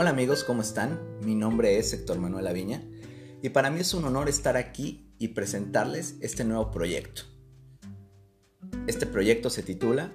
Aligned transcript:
Hola 0.00 0.10
amigos, 0.10 0.44
¿cómo 0.44 0.62
están? 0.62 1.18
Mi 1.24 1.34
nombre 1.34 1.76
es 1.76 1.92
Héctor 1.92 2.20
Manuel 2.20 2.46
Aviña 2.46 2.84
y 3.42 3.48
para 3.48 3.68
mí 3.68 3.80
es 3.80 3.94
un 3.94 4.04
honor 4.04 4.28
estar 4.28 4.56
aquí 4.56 5.12
y 5.18 5.26
presentarles 5.26 6.14
este 6.20 6.44
nuevo 6.44 6.70
proyecto. 6.70 7.22
Este 8.86 9.06
proyecto 9.06 9.50
se 9.50 9.64
titula 9.64 10.12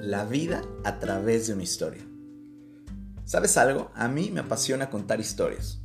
La 0.00 0.24
vida 0.24 0.62
a 0.84 1.00
través 1.00 1.48
de 1.48 1.54
una 1.54 1.64
historia. 1.64 2.06
¿Sabes 3.24 3.56
algo? 3.56 3.90
A 3.96 4.06
mí 4.06 4.30
me 4.30 4.38
apasiona 4.38 4.88
contar 4.88 5.18
historias. 5.18 5.80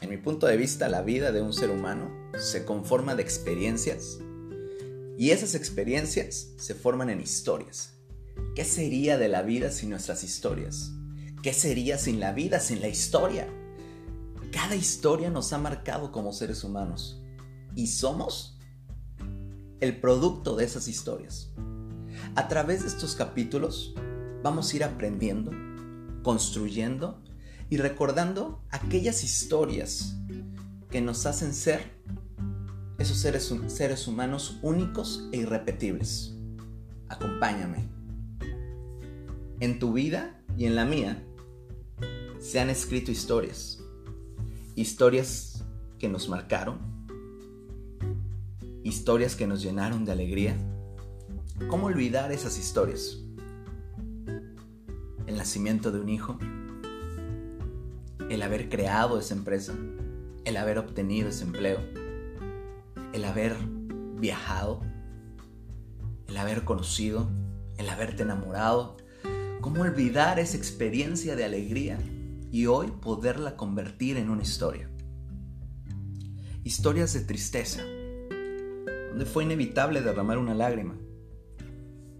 En 0.00 0.10
mi 0.10 0.18
punto 0.18 0.46
de 0.46 0.56
vista, 0.56 0.88
la 0.88 1.02
vida 1.02 1.32
de 1.32 1.42
un 1.42 1.52
ser 1.52 1.70
humano 1.70 2.08
se 2.38 2.64
conforma 2.64 3.16
de 3.16 3.22
experiencias 3.22 4.20
y 5.18 5.30
esas 5.30 5.56
experiencias 5.56 6.50
se 6.56 6.76
forman 6.76 7.10
en 7.10 7.20
historias. 7.20 7.94
¿Qué 8.54 8.64
sería 8.64 9.18
de 9.18 9.28
la 9.28 9.42
vida 9.42 9.72
sin 9.72 9.90
nuestras 9.90 10.22
historias? 10.22 10.92
¿Qué 11.44 11.52
sería 11.52 11.98
sin 11.98 12.20
la 12.20 12.32
vida, 12.32 12.58
sin 12.58 12.80
la 12.80 12.88
historia? 12.88 13.46
Cada 14.50 14.76
historia 14.76 15.28
nos 15.28 15.52
ha 15.52 15.58
marcado 15.58 16.10
como 16.10 16.32
seres 16.32 16.64
humanos 16.64 17.20
y 17.74 17.88
somos 17.88 18.58
el 19.80 20.00
producto 20.00 20.56
de 20.56 20.64
esas 20.64 20.88
historias. 20.88 21.50
A 22.34 22.48
través 22.48 22.80
de 22.80 22.88
estos 22.88 23.14
capítulos 23.14 23.94
vamos 24.42 24.72
a 24.72 24.76
ir 24.76 24.84
aprendiendo, 24.84 25.50
construyendo 26.22 27.22
y 27.68 27.76
recordando 27.76 28.64
aquellas 28.70 29.22
historias 29.22 30.16
que 30.90 31.02
nos 31.02 31.26
hacen 31.26 31.52
ser 31.52 32.00
esos 32.96 33.18
seres, 33.18 33.54
seres 33.66 34.08
humanos 34.08 34.60
únicos 34.62 35.28
e 35.30 35.40
irrepetibles. 35.40 36.32
Acompáñame. 37.10 37.86
En 39.60 39.78
tu 39.78 39.92
vida 39.92 40.40
y 40.56 40.64
en 40.64 40.74
la 40.74 40.86
mía 40.86 41.22
se 42.44 42.60
han 42.60 42.68
escrito 42.68 43.10
historias. 43.10 43.82
Historias 44.74 45.64
que 45.98 46.10
nos 46.10 46.28
marcaron. 46.28 46.78
Historias 48.82 49.34
que 49.34 49.46
nos 49.46 49.62
llenaron 49.62 50.04
de 50.04 50.12
alegría. 50.12 50.54
¿Cómo 51.68 51.86
olvidar 51.86 52.32
esas 52.32 52.58
historias? 52.58 53.16
El 55.26 55.38
nacimiento 55.38 55.90
de 55.90 56.00
un 56.00 56.10
hijo. 56.10 56.38
El 58.28 58.42
haber 58.42 58.68
creado 58.68 59.18
esa 59.18 59.32
empresa. 59.32 59.74
El 60.44 60.58
haber 60.58 60.76
obtenido 60.76 61.30
ese 61.30 61.44
empleo 61.44 61.80
el 63.14 63.24
haber 63.24 63.56
viajado, 64.18 64.82
el 66.26 66.36
haber 66.36 66.64
conocido, 66.64 67.30
el 67.78 67.88
haberte 67.88 68.24
enamorado. 68.24 68.96
¿Cómo 69.60 69.82
olvidar 69.82 70.40
esa 70.40 70.56
experiencia 70.56 71.36
de 71.36 71.44
alegría 71.44 71.96
y 72.54 72.66
hoy 72.66 72.92
poderla 72.92 73.56
convertir 73.56 74.16
en 74.16 74.30
una 74.30 74.42
historia? 74.42 74.88
Historias 76.62 77.12
de 77.12 77.22
tristeza, 77.22 77.82
donde 79.08 79.26
fue 79.26 79.42
inevitable 79.42 80.02
derramar 80.02 80.38
una 80.38 80.54
lágrima. 80.54 80.96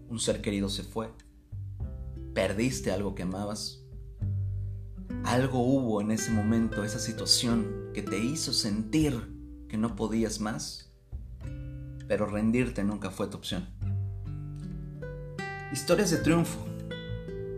Un 0.09 0.19
ser 0.19 0.41
querido 0.41 0.67
se 0.67 0.83
fue. 0.83 1.13
Perdiste 2.33 2.91
algo 2.91 3.15
que 3.15 3.23
amabas. 3.23 3.85
Algo 5.23 5.59
hubo 5.59 6.01
en 6.01 6.11
ese 6.11 6.31
momento, 6.31 6.83
esa 6.83 6.99
situación 6.99 7.91
que 7.93 8.01
te 8.01 8.19
hizo 8.19 8.51
sentir 8.51 9.33
que 9.69 9.77
no 9.77 9.95
podías 9.95 10.41
más 10.41 10.91
pero 12.09 12.27
rendirte 12.27 12.83
nunca 12.83 13.09
fue 13.09 13.27
tu 13.27 13.37
opción. 13.37 13.67
Historias 15.71 16.11
de 16.11 16.17
triunfo. 16.17 16.59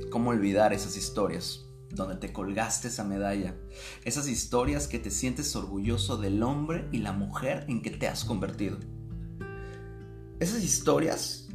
¿Cómo 0.10 0.30
olvidar 0.30 0.74
esas 0.74 0.96
historias 0.96 1.67
donde 1.98 2.16
te 2.16 2.32
colgaste 2.32 2.88
esa 2.88 3.04
medalla? 3.04 3.56
Esas 4.06 4.28
historias 4.30 4.88
que 4.88 5.00
te 5.00 5.12
sientes 5.12 5.56
orgulloso 5.56 6.18
del 6.18 6.42
hombre 6.44 6.88
y 6.92 7.00
la 7.00 7.12
mujer 7.12 7.66
en 7.68 7.82
que 7.82 7.90
te 7.90 8.08
has 8.08 8.24
convertido. 8.24 8.78
Esas 10.40 10.64
historias 10.64 11.50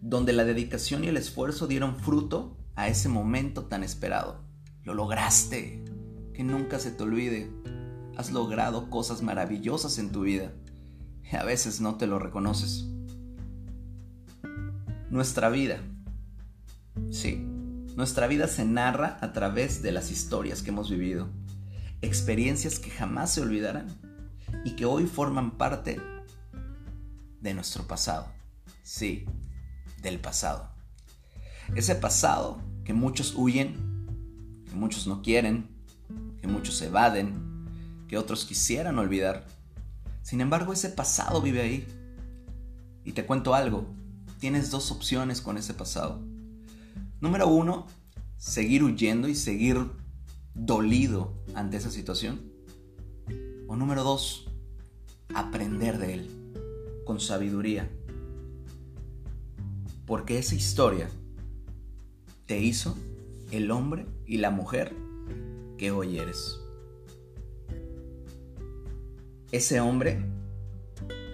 donde 0.00 0.32
la 0.32 0.44
dedicación 0.44 1.04
y 1.04 1.08
el 1.08 1.16
esfuerzo 1.16 1.66
dieron 1.66 1.96
fruto 1.96 2.56
a 2.74 2.88
ese 2.88 3.08
momento 3.08 3.66
tan 3.66 3.82
esperado. 3.82 4.44
Lo 4.84 4.94
lograste. 4.94 5.84
Que 6.32 6.42
nunca 6.42 6.78
se 6.78 6.90
te 6.90 7.02
olvide. 7.02 7.50
Has 8.16 8.32
logrado 8.32 8.88
cosas 8.88 9.22
maravillosas 9.22 9.98
en 9.98 10.10
tu 10.10 10.22
vida 10.22 10.52
a 11.36 11.44
veces 11.44 11.80
no 11.80 11.96
te 11.96 12.06
lo 12.06 12.18
reconoces. 12.18 12.86
Nuestra 15.10 15.50
vida, 15.50 15.80
sí, 17.10 17.46
nuestra 17.96 18.26
vida 18.26 18.48
se 18.48 18.64
narra 18.64 19.18
a 19.20 19.32
través 19.32 19.82
de 19.82 19.92
las 19.92 20.10
historias 20.10 20.62
que 20.62 20.70
hemos 20.70 20.90
vivido, 20.90 21.28
experiencias 22.00 22.78
que 22.78 22.90
jamás 22.90 23.32
se 23.32 23.40
olvidarán 23.40 23.86
y 24.64 24.72
que 24.76 24.84
hoy 24.84 25.06
forman 25.06 25.58
parte 25.58 26.00
de 27.40 27.54
nuestro 27.54 27.86
pasado, 27.86 28.26
sí, 28.82 29.26
del 30.00 30.18
pasado. 30.18 30.70
Ese 31.74 31.94
pasado 31.94 32.60
que 32.84 32.92
muchos 32.92 33.34
huyen, 33.36 34.64
que 34.68 34.74
muchos 34.74 35.06
no 35.06 35.22
quieren, 35.22 35.68
que 36.40 36.48
muchos 36.48 36.80
evaden, 36.82 37.66
que 38.08 38.18
otros 38.18 38.44
quisieran 38.44 38.98
olvidar 38.98 39.46
sin 40.22 40.40
embargo, 40.40 40.72
ese 40.72 40.88
pasado 40.88 41.42
vive 41.42 41.60
ahí. 41.60 41.86
Y 43.04 43.12
te 43.12 43.26
cuento 43.26 43.54
algo, 43.54 43.86
tienes 44.38 44.70
dos 44.70 44.90
opciones 44.92 45.40
con 45.40 45.58
ese 45.58 45.74
pasado. 45.74 46.22
Número 47.22 47.48
uno, 47.48 47.86
seguir 48.36 48.82
huyendo 48.82 49.28
y 49.28 49.34
seguir 49.34 49.78
dolido 50.52 51.42
ante 51.54 51.78
esa 51.78 51.90
situación. 51.90 52.52
O 53.68 53.76
número 53.76 54.04
dos, 54.04 54.50
aprender 55.32 55.96
de 55.96 56.12
él 56.12 56.30
con 57.06 57.20
sabiduría. 57.20 57.90
Porque 60.04 60.36
esa 60.36 60.54
historia 60.54 61.08
te 62.44 62.60
hizo 62.60 62.94
el 63.50 63.70
hombre 63.70 64.04
y 64.26 64.36
la 64.36 64.50
mujer 64.50 64.94
que 65.78 65.90
hoy 65.90 66.18
eres 66.18 66.58
ese 69.52 69.80
hombre 69.80 70.24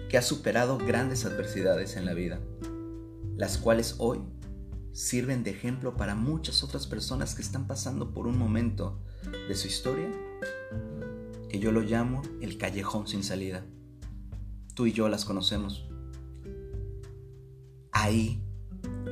que 0.09 0.17
ha 0.17 0.21
superado 0.21 0.77
grandes 0.77 1.25
adversidades 1.25 1.95
en 1.95 2.05
la 2.05 2.13
vida, 2.13 2.39
las 3.37 3.57
cuales 3.57 3.95
hoy 3.97 4.19
sirven 4.91 5.43
de 5.43 5.51
ejemplo 5.51 5.95
para 5.95 6.15
muchas 6.15 6.63
otras 6.63 6.87
personas 6.87 7.35
que 7.35 7.41
están 7.41 7.67
pasando 7.67 8.13
por 8.13 8.27
un 8.27 8.37
momento 8.37 8.99
de 9.47 9.55
su 9.55 9.67
historia 9.67 10.09
que 11.49 11.59
yo 11.59 11.71
lo 11.71 11.81
llamo 11.81 12.21
el 12.41 12.57
callejón 12.57 13.07
sin 13.07 13.23
salida. 13.23 13.65
Tú 14.75 14.85
y 14.85 14.93
yo 14.93 15.09
las 15.09 15.25
conocemos. 15.25 15.89
Ahí 17.91 18.41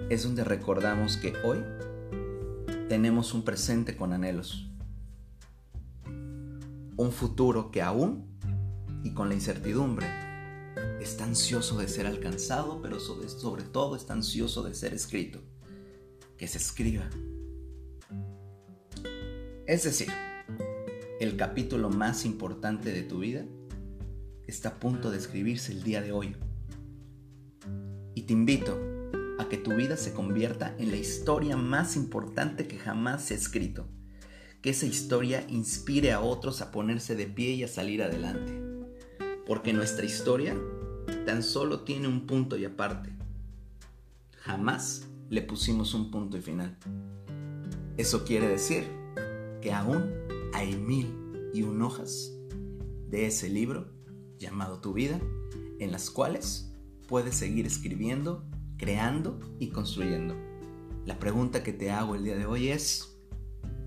es 0.09 0.23
donde 0.23 0.43
recordamos 0.43 1.17
que 1.17 1.33
hoy 1.43 1.59
tenemos 2.87 3.33
un 3.33 3.43
presente 3.43 3.97
con 3.97 4.13
anhelos, 4.13 4.69
un 6.95 7.11
futuro 7.11 7.71
que 7.71 7.81
aún 7.81 8.39
y 9.03 9.13
con 9.13 9.29
la 9.29 9.35
incertidumbre. 9.35 10.07
Está 11.01 11.25
ansioso 11.25 11.77
de 11.77 11.87
ser 11.87 12.05
alcanzado, 12.05 12.81
pero 12.81 12.99
sobre, 12.99 13.29
sobre 13.29 13.63
todo 13.63 13.95
está 13.95 14.13
ansioso 14.13 14.63
de 14.63 14.75
ser 14.75 14.93
escrito. 14.93 15.41
Que 16.37 16.47
se 16.47 16.57
escriba. 16.57 17.09
Es 19.65 19.83
decir, 19.83 20.09
el 21.19 21.35
capítulo 21.35 21.89
más 21.89 22.25
importante 22.25 22.91
de 22.91 23.03
tu 23.03 23.19
vida 23.19 23.45
está 24.45 24.69
a 24.69 24.79
punto 24.79 25.11
de 25.11 25.17
escribirse 25.17 25.71
el 25.71 25.83
día 25.83 26.01
de 26.01 26.11
hoy. 26.11 26.35
Y 28.15 28.23
te 28.23 28.33
invito 28.33 28.79
a 29.39 29.49
que 29.49 29.57
tu 29.57 29.75
vida 29.75 29.97
se 29.97 30.13
convierta 30.13 30.75
en 30.77 30.91
la 30.91 30.97
historia 30.97 31.57
más 31.57 31.95
importante 31.95 32.67
que 32.67 32.77
jamás 32.77 33.23
se 33.23 33.33
ha 33.33 33.37
escrito. 33.37 33.87
Que 34.61 34.69
esa 34.69 34.85
historia 34.85 35.45
inspire 35.49 36.13
a 36.13 36.21
otros 36.21 36.61
a 36.61 36.71
ponerse 36.71 37.15
de 37.15 37.27
pie 37.27 37.51
y 37.51 37.63
a 37.63 37.67
salir 37.67 38.01
adelante 38.01 38.67
porque 39.47 39.71
nuestra 39.71 40.05
historia 40.05 40.55
tan 41.25 41.41
solo 41.41 41.79
tiene 41.79 42.09
un 42.09 42.27
punto 42.27 42.57
y 42.57 42.65
aparte. 42.65 43.09
Jamás 44.41 45.07
le 45.29 45.41
pusimos 45.41 45.93
un 45.93 46.11
punto 46.11 46.37
y 46.37 46.41
final. 46.41 46.77
Eso 47.97 48.23
quiere 48.23 48.47
decir 48.47 48.87
que 49.61 49.73
aún 49.73 50.11
hay 50.53 50.75
mil 50.75 51.49
y 51.53 51.63
un 51.63 51.81
hojas 51.81 52.33
de 53.09 53.25
ese 53.25 53.49
libro 53.49 53.87
llamado 54.37 54.79
Tu 54.79 54.93
vida, 54.93 55.19
en 55.79 55.91
las 55.91 56.09
cuales 56.09 56.71
puedes 57.07 57.35
seguir 57.35 57.65
escribiendo, 57.65 58.45
creando 58.77 59.39
y 59.59 59.69
construyendo. 59.69 60.35
La 61.05 61.19
pregunta 61.19 61.63
que 61.63 61.73
te 61.73 61.91
hago 61.91 62.15
el 62.15 62.23
día 62.23 62.35
de 62.35 62.45
hoy 62.45 62.69
es, 62.69 63.17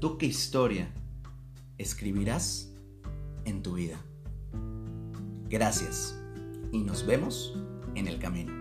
¿tú 0.00 0.18
qué 0.18 0.26
historia 0.26 0.92
escribirás 1.78 2.72
en 3.44 3.62
tu 3.62 3.74
vida? 3.74 4.00
Gracias 5.48 6.16
y 6.72 6.78
nos 6.78 7.04
vemos 7.04 7.54
en 7.94 8.06
el 8.06 8.18
camino. 8.18 8.59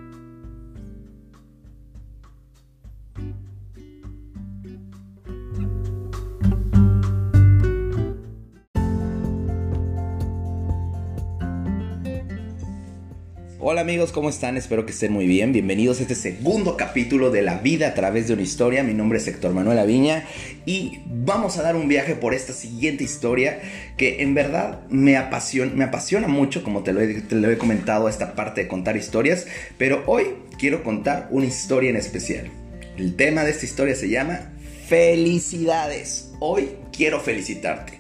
Hola 13.72 13.82
amigos, 13.82 14.12
¿cómo 14.12 14.32
están? 14.32 14.58
Espero 14.58 14.88
que 14.88 14.94
estén 14.94 15.14
muy 15.14 15.28
bien. 15.28 15.54
Bienvenidos 15.54 16.00
a 16.00 16.02
este 16.02 16.16
segundo 16.16 16.76
capítulo 16.76 17.30
de 17.30 17.44
La 17.44 17.60
vida 17.60 17.90
a 17.90 17.94
través 17.94 18.28
de 18.28 18.34
una 18.34 18.42
historia. 18.42 18.82
Mi 18.82 18.96
nombre 18.96 19.20
es 19.20 19.28
Héctor 19.28 19.54
Manuel 19.54 19.78
Aviña 19.78 20.26
y 20.66 21.02
vamos 21.06 21.60
a 21.60 21.62
dar 21.62 21.76
un 21.76 21.88
viaje 21.88 22.16
por 22.16 22.34
esta 22.34 22.52
siguiente 22.52 23.04
historia 23.04 23.62
que 23.96 24.24
en 24.24 24.34
verdad 24.34 24.82
me 24.90 25.18
apasiona, 25.18 25.72
me 25.76 25.84
apasiona 25.84 26.28
mucho, 26.28 26.64
como 26.64 26.82
te 26.82 26.90
he, 26.90 27.22
te 27.22 27.36
lo 27.36 27.48
he 27.48 27.60
comentado, 27.60 28.10
esta 28.10 28.34
parte 28.34 28.64
de 28.64 28.68
contar 28.68 28.98
historias, 28.98 29.46
pero 29.78 30.02
hoy 30.08 30.24
quiero 30.58 30.84
contar 30.84 31.28
una 31.30 31.46
historia 31.46 31.92
en 31.92 31.96
especial. 31.96 32.50
El 32.98 33.16
tema 33.16 33.44
de 33.44 33.52
esta 33.52 33.66
historia 33.66 33.94
se 33.94 34.10
llama 34.10 34.52
Felicidades. 34.88 36.32
Hoy 36.40 36.72
quiero 36.92 37.20
felicitarte. 37.20 37.99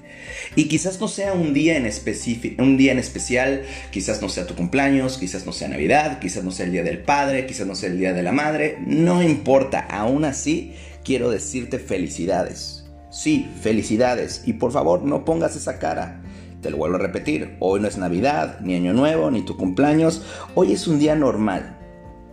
Y 0.55 0.67
quizás 0.67 0.99
no 0.99 1.07
sea 1.07 1.33
un 1.33 1.53
día 1.53 1.77
en 1.77 1.85
específico, 1.85 2.61
un 2.61 2.77
día 2.77 2.91
en 2.91 2.99
especial, 2.99 3.63
quizás 3.91 4.21
no 4.21 4.29
sea 4.29 4.47
tu 4.47 4.55
cumpleaños, 4.55 5.17
quizás 5.17 5.45
no 5.45 5.51
sea 5.51 5.67
Navidad, 5.67 6.19
quizás 6.19 6.43
no 6.43 6.51
sea 6.51 6.65
el 6.65 6.71
día 6.71 6.83
del 6.83 6.99
padre, 6.99 7.45
quizás 7.45 7.67
no 7.67 7.75
sea 7.75 7.89
el 7.89 7.99
día 7.99 8.13
de 8.13 8.23
la 8.23 8.31
madre, 8.31 8.77
no 8.85 9.23
importa, 9.23 9.79
aún 9.79 10.25
así 10.25 10.73
quiero 11.03 11.29
decirte 11.29 11.79
felicidades. 11.79 12.85
Sí, 13.11 13.49
felicidades 13.61 14.43
y 14.45 14.53
por 14.53 14.71
favor 14.71 15.03
no 15.03 15.25
pongas 15.25 15.55
esa 15.55 15.79
cara. 15.79 16.21
Te 16.61 16.69
lo 16.69 16.77
vuelvo 16.77 16.97
a 16.97 16.99
repetir, 16.99 17.55
hoy 17.59 17.79
no 17.79 17.87
es 17.87 17.97
Navidad, 17.97 18.59
ni 18.59 18.75
Año 18.75 18.93
Nuevo, 18.93 19.31
ni 19.31 19.43
tu 19.43 19.55
cumpleaños, 19.55 20.23
hoy 20.55 20.73
es 20.73 20.87
un 20.87 20.99
día 20.99 21.15
normal, 21.15 21.77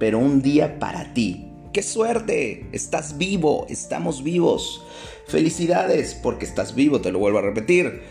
pero 0.01 0.19
un 0.19 0.43
día 0.43 0.81
para 0.81 1.15
ti, 1.15 1.47
¡Qué 1.77 1.83
suerte! 1.83 2.67
Estás 2.73 3.19
vivo, 3.19 3.67
estamos 3.69 4.23
vivos. 4.23 4.83
Felicidades 5.29 6.15
porque 6.15 6.45
estás 6.45 6.75
vivo, 6.75 7.01
te 7.01 7.11
lo 7.11 7.19
vuelvo 7.19 7.39
a 7.39 7.43
repetir. 7.43 8.03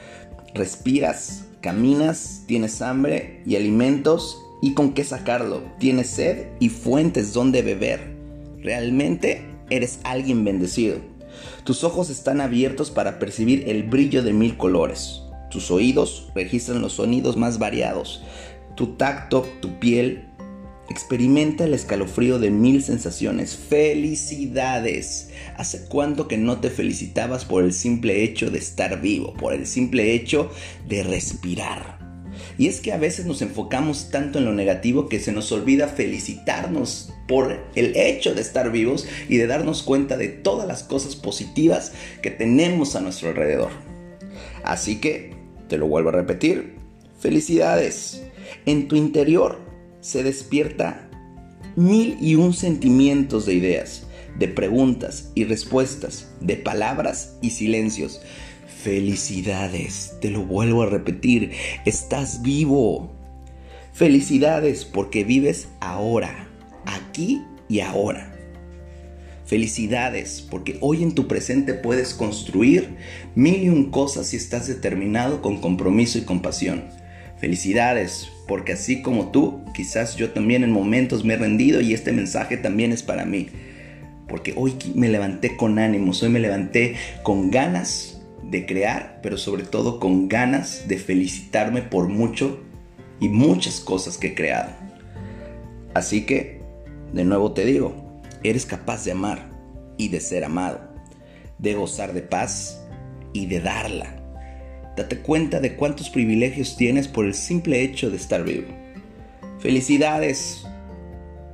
Respiras, 0.54 1.46
caminas, 1.62 2.44
tienes 2.46 2.82
hambre 2.82 3.42
y 3.46 3.56
alimentos 3.56 4.42
y 4.62 4.74
con 4.74 4.94
qué 4.94 5.04
sacarlo. 5.06 5.62
Tienes 5.80 6.10
sed 6.10 6.48
y 6.60 6.70
fuentes 6.70 7.32
donde 7.32 7.62
beber. 7.62 8.16
Realmente 8.62 9.46
eres 9.70 10.00
alguien 10.04 10.44
bendecido. 10.44 10.98
Tus 11.64 11.86
ojos 11.86 12.10
están 12.10 12.42
abiertos 12.42 12.92
para 12.92 13.18
percibir 13.18 13.70
el 13.70 13.84
brillo 13.84 14.22
de 14.22 14.34
mil 14.34 14.58
colores. 14.58 15.22
Tus 15.50 15.72
oídos 15.72 16.32
registran 16.36 16.82
los 16.82 16.94
sonidos 16.94 17.38
más 17.38 17.60
variados. 17.60 18.24
Tu 18.76 18.88
tacto, 18.98 19.48
tu 19.62 19.80
piel 19.80 20.26
Experimenta 20.90 21.64
el 21.64 21.74
escalofrío 21.74 22.38
de 22.38 22.52
mil 22.52 22.84
sensaciones. 22.84 23.56
Felicidades. 23.56 25.30
¿Hace 25.58 25.86
cuánto 25.88 26.28
que 26.28 26.38
no 26.38 26.60
te 26.60 26.70
felicitabas 26.70 27.44
por 27.44 27.64
el 27.64 27.74
simple 27.74 28.24
hecho 28.24 28.52
de 28.52 28.60
estar 28.60 29.02
vivo, 29.02 29.34
por 29.34 29.54
el 29.54 29.66
simple 29.66 30.14
hecho 30.14 30.52
de 30.88 31.04
respirar? 31.04 32.06
Y 32.58 32.68
es 32.68 32.80
que 32.80 32.94
a 32.94 32.98
veces 32.98 33.26
nos 33.26 33.42
enfocamos 33.42 34.12
tanto 34.12 34.40
en 34.40 34.46
lo 34.46 34.54
negativo 34.54 35.10
que 35.10 35.20
se 35.20 35.32
nos 35.32 35.52
olvida 35.52 35.88
felicitarnos 35.88 37.12
por 37.28 37.66
el 37.76 37.96
hecho 37.96 38.34
de 38.34 38.42
estar 38.42 38.72
vivos 38.72 39.08
y 39.28 39.38
de 39.38 39.48
darnos 39.48 39.84
cuenta 39.84 40.18
de 40.18 40.28
todas 40.28 40.68
las 40.68 40.84
cosas 40.84 41.16
positivas 41.16 41.94
que 42.22 42.32
tenemos 42.32 42.96
a 42.96 43.02
nuestro 43.02 43.30
alrededor. 43.30 43.72
Así 44.64 44.98
que, 44.98 45.34
te 45.68 45.78
lo 45.78 45.88
vuelvo 45.88 46.10
a 46.10 46.14
repetir, 46.14 46.76
felicidades. 47.20 48.22
En 48.66 48.88
tu 48.88 48.96
interior 48.96 49.65
se 50.06 50.22
despierta 50.22 51.10
mil 51.76 52.16
y 52.22 52.36
un 52.36 52.54
sentimientos 52.54 53.48
de 53.48 53.56
ideas, 53.56 54.06
de 54.38 54.48
preguntas 54.48 55.32
y 55.34 55.46
respuestas, 55.46 56.30
de 56.42 56.58
palabras 56.58 57.38
y 57.42 57.50
silencios. 57.50 58.22
Felicidades, 58.84 60.14
te 60.22 60.30
lo 60.30 60.46
vuelvo 60.46 60.84
a 60.84 60.86
repetir, 60.86 61.54
estás 61.86 62.44
vivo. 62.44 63.16
Felicidades 63.94 64.86
porque 64.86 65.24
vives 65.24 65.70
ahora, 65.80 66.50
aquí 66.86 67.42
y 67.68 67.80
ahora. 67.80 68.32
Felicidades 69.44 70.46
porque 70.52 70.78
hoy 70.82 71.02
en 71.02 71.16
tu 71.16 71.28
presente 71.28 71.74
puedes 71.74 72.14
construir 72.14 72.96
mil 73.34 73.64
y 73.64 73.70
un 73.70 73.90
cosas 73.90 74.28
si 74.28 74.38
estás 74.38 74.68
determinado 74.68 75.42
con 75.42 75.60
compromiso 75.60 76.20
y 76.20 76.22
compasión. 76.22 76.84
Felicidades 77.40 78.30
porque 78.48 78.74
así 78.74 79.02
como 79.02 79.32
tú, 79.32 79.64
quizás 79.74 80.16
yo 80.16 80.32
también 80.32 80.64
en 80.64 80.72
momentos 80.72 81.24
me 81.24 81.34
he 81.34 81.38
rendido 81.38 81.82
y 81.82 81.94
este 81.94 82.12
mensaje 82.12 82.58
también 82.58 82.92
es 82.92 83.02
para 83.04 83.26
mí. 83.26 83.50
Porque 84.28 84.54
hoy 84.56 84.76
me 84.94 85.10
levanté 85.10 85.56
con 85.56 85.80
ánimos, 85.80 86.22
hoy 86.22 86.30
me 86.30 86.40
levanté 86.40 86.96
con 87.24 87.50
ganas 87.50 88.22
de 88.44 88.66
crear, 88.66 89.20
pero 89.24 89.38
sobre 89.38 89.64
todo 89.64 90.00
con 90.00 90.28
ganas 90.28 90.88
de 90.88 90.98
felicitarme 90.98 91.82
por 91.82 92.08
mucho 92.08 92.64
y 93.20 93.30
muchas 93.30 93.80
cosas 93.80 94.18
que 94.18 94.28
he 94.28 94.36
creado. 94.36 94.72
Así 95.94 96.26
que, 96.26 96.62
de 97.14 97.24
nuevo 97.24 97.54
te 97.54 97.66
digo, 97.66 98.22
eres 98.44 98.66
capaz 98.66 99.06
de 99.06 99.12
amar 99.12 99.50
y 99.98 100.10
de 100.10 100.20
ser 100.20 100.44
amado, 100.44 100.82
de 101.58 101.74
gozar 101.74 102.14
de 102.14 102.22
paz 102.22 102.82
y 103.34 103.46
de 103.48 103.62
darla 103.62 104.25
Date 104.96 105.18
cuenta 105.20 105.60
de 105.60 105.76
cuántos 105.76 106.10
privilegios 106.10 106.78
tienes 106.78 107.08
por 107.08 107.26
el 107.26 107.34
simple 107.34 107.82
hecho 107.82 108.10
de 108.10 108.18
estar 108.18 108.44
vivo. 108.44 108.68
Felicidades, 109.60 110.66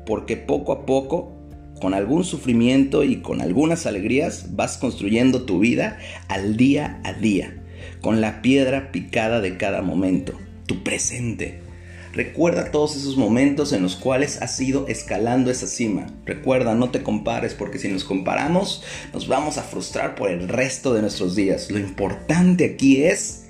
porque 0.05 0.37
poco 0.37 0.73
a 0.73 0.85
poco, 0.85 1.37
con 1.79 1.93
algún 1.93 2.23
sufrimiento 2.23 3.03
y 3.03 3.17
con 3.17 3.41
algunas 3.41 3.85
alegrías, 3.85 4.55
vas 4.55 4.77
construyendo 4.77 5.43
tu 5.43 5.59
vida 5.59 5.97
al 6.27 6.55
día 6.57 7.01
a 7.03 7.13
día, 7.13 7.63
con 8.01 8.21
la 8.21 8.41
piedra 8.41 8.91
picada 8.91 9.41
de 9.41 9.57
cada 9.57 9.81
momento, 9.81 10.33
tu 10.67 10.83
presente 10.83 11.70
Recuerda 12.13 12.71
todos 12.71 12.97
esos 12.97 13.15
momentos 13.15 13.71
en 13.71 13.83
los 13.83 13.95
cuales 13.95 14.41
has 14.41 14.59
ido 14.59 14.85
escalando 14.87 15.49
esa 15.49 15.67
cima. 15.67 16.07
Recuerda, 16.25 16.75
no 16.75 16.91
te 16.91 17.03
compares 17.03 17.53
porque 17.53 17.79
si 17.79 17.87
nos 17.87 18.03
comparamos 18.03 18.83
nos 19.13 19.27
vamos 19.27 19.57
a 19.57 19.63
frustrar 19.63 20.15
por 20.15 20.29
el 20.29 20.49
resto 20.49 20.93
de 20.93 21.01
nuestros 21.01 21.35
días. 21.35 21.71
Lo 21.71 21.79
importante 21.79 22.65
aquí 22.65 23.03
es 23.03 23.45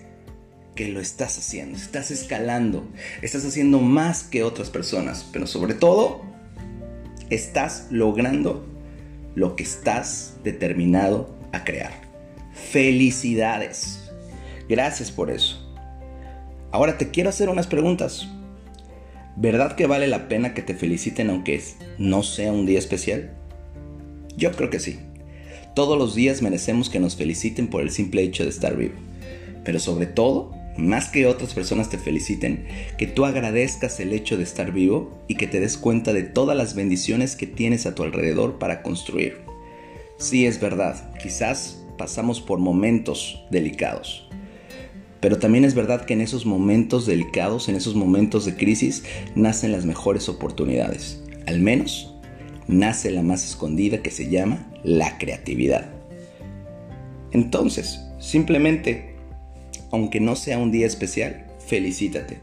que 0.75 0.89
lo 0.89 0.99
estás 0.99 1.37
haciendo, 1.37 1.77
estás 1.77 2.11
escalando, 2.11 2.87
estás 3.21 3.45
haciendo 3.45 3.79
más 3.79 4.23
que 4.23 4.43
otras 4.43 4.69
personas, 4.69 5.27
pero 5.33 5.47
sobre 5.47 5.73
todo 5.73 6.21
estás 7.29 7.87
logrando 7.89 8.65
lo 9.35 9.55
que 9.55 9.63
estás 9.63 10.35
determinado 10.43 11.35
a 11.51 11.63
crear. 11.63 11.91
Felicidades. 12.71 14.11
Gracias 14.69 15.11
por 15.11 15.31
eso. 15.31 15.67
Ahora 16.71 16.97
te 16.97 17.09
quiero 17.09 17.29
hacer 17.29 17.49
unas 17.49 17.67
preguntas. 17.67 18.27
¿Verdad 19.35 19.75
que 19.75 19.87
vale 19.87 20.07
la 20.07 20.27
pena 20.27 20.53
que 20.53 20.61
te 20.61 20.73
feliciten 20.73 21.29
aunque 21.29 21.61
no 21.97 22.21
sea 22.23 22.51
un 22.51 22.65
día 22.65 22.79
especial? 22.79 23.31
Yo 24.35 24.51
creo 24.51 24.69
que 24.69 24.79
sí. 24.79 24.99
Todos 25.73 25.97
los 25.97 26.15
días 26.15 26.41
merecemos 26.41 26.89
que 26.89 26.99
nos 26.99 27.15
feliciten 27.15 27.67
por 27.67 27.81
el 27.81 27.91
simple 27.91 28.23
hecho 28.23 28.43
de 28.43 28.49
estar 28.49 28.75
vivo. 28.75 28.95
Pero 29.63 29.79
sobre 29.79 30.05
todo, 30.05 30.51
más 30.77 31.09
que 31.09 31.25
otras 31.27 31.53
personas 31.53 31.89
te 31.89 31.97
feliciten, 31.97 32.65
que 32.97 33.07
tú 33.07 33.25
agradezcas 33.25 33.99
el 33.99 34.13
hecho 34.13 34.37
de 34.37 34.43
estar 34.43 34.71
vivo 34.71 35.23
y 35.27 35.35
que 35.35 35.47
te 35.47 35.59
des 35.59 35.77
cuenta 35.77 36.11
de 36.13 36.23
todas 36.23 36.57
las 36.57 36.75
bendiciones 36.75 37.35
que 37.35 37.47
tienes 37.47 37.85
a 37.85 37.95
tu 37.95 38.03
alrededor 38.03 38.59
para 38.59 38.81
construir. 38.81 39.39
Sí 40.17 40.45
es 40.45 40.59
verdad, 40.59 41.13
quizás 41.21 41.83
pasamos 41.97 42.41
por 42.41 42.59
momentos 42.59 43.43
delicados, 43.49 44.27
pero 45.21 45.37
también 45.37 45.63
es 45.63 45.75
verdad 45.75 46.05
que 46.05 46.13
en 46.13 46.21
esos 46.21 46.45
momentos 46.45 47.05
delicados, 47.05 47.69
en 47.69 47.75
esos 47.75 47.95
momentos 47.95 48.45
de 48.45 48.55
crisis, 48.55 49.03
nacen 49.35 49.71
las 49.71 49.85
mejores 49.85 50.27
oportunidades. 50.27 51.23
Al 51.45 51.61
menos 51.61 52.13
nace 52.67 53.11
la 53.11 53.21
más 53.21 53.45
escondida 53.45 54.01
que 54.01 54.11
se 54.11 54.29
llama 54.29 54.67
la 54.83 55.17
creatividad. 55.19 55.89
Entonces, 57.31 58.01
simplemente, 58.19 59.15
aunque 59.91 60.19
no 60.19 60.35
sea 60.35 60.57
un 60.57 60.71
día 60.71 60.87
especial, 60.87 61.45
felicítate. 61.65 62.39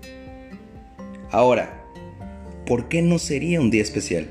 Ahora, 1.30 1.85
¿por 2.64 2.88
qué 2.88 3.02
no 3.02 3.18
sería 3.18 3.61
un 3.61 3.70
día 3.70 3.82
especial? 3.82 4.28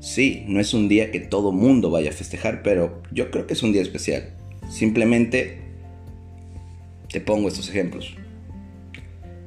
Sí, 0.00 0.44
no 0.48 0.60
es 0.60 0.74
un 0.74 0.88
día 0.88 1.10
que 1.10 1.20
todo 1.20 1.52
mundo 1.52 1.90
vaya 1.90 2.10
a 2.10 2.14
festejar, 2.14 2.62
pero 2.62 3.02
yo 3.12 3.30
creo 3.30 3.46
que 3.46 3.54
es 3.54 3.62
un 3.62 3.72
día 3.72 3.82
especial. 3.82 4.34
Simplemente 4.68 5.65
te 7.16 7.22
pongo 7.22 7.48
estos 7.48 7.70
ejemplos. 7.70 8.14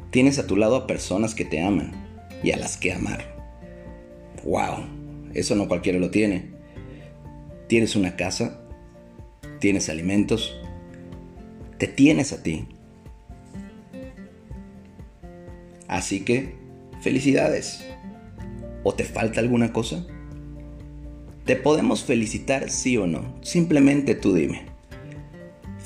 Tienes 0.10 0.40
a 0.40 0.48
tu 0.48 0.58
lado 0.58 0.76
a 0.76 0.88
personas 0.88 1.36
que 1.36 1.46
te 1.46 1.62
aman 1.62 1.92
y 2.42 2.50
a 2.50 2.58
las 2.58 2.78
que 2.78 2.92
amar. 2.92 3.24
¡Wow! 4.44 4.88
Eso 5.36 5.54
no 5.54 5.68
cualquiera 5.68 6.00
lo 6.00 6.10
tiene. 6.10 6.50
Tienes 7.68 7.96
una 7.96 8.16
casa, 8.16 8.60
tienes 9.60 9.88
alimentos, 9.88 10.60
te 11.78 11.86
tienes 11.86 12.34
a 12.34 12.42
ti. 12.42 12.68
Así 15.88 16.26
que, 16.26 16.56
felicidades. 17.02 17.86
¿O 18.84 18.96
te 18.96 19.04
falta 19.04 19.42
alguna 19.42 19.74
cosa? 19.74 20.08
¿Te 21.46 21.56
podemos 21.56 22.04
felicitar 22.04 22.72
sí 22.72 22.98
o 22.98 23.06
no? 23.06 23.36
Simplemente 23.44 24.16
tú 24.16 24.34
dime. 24.34 24.69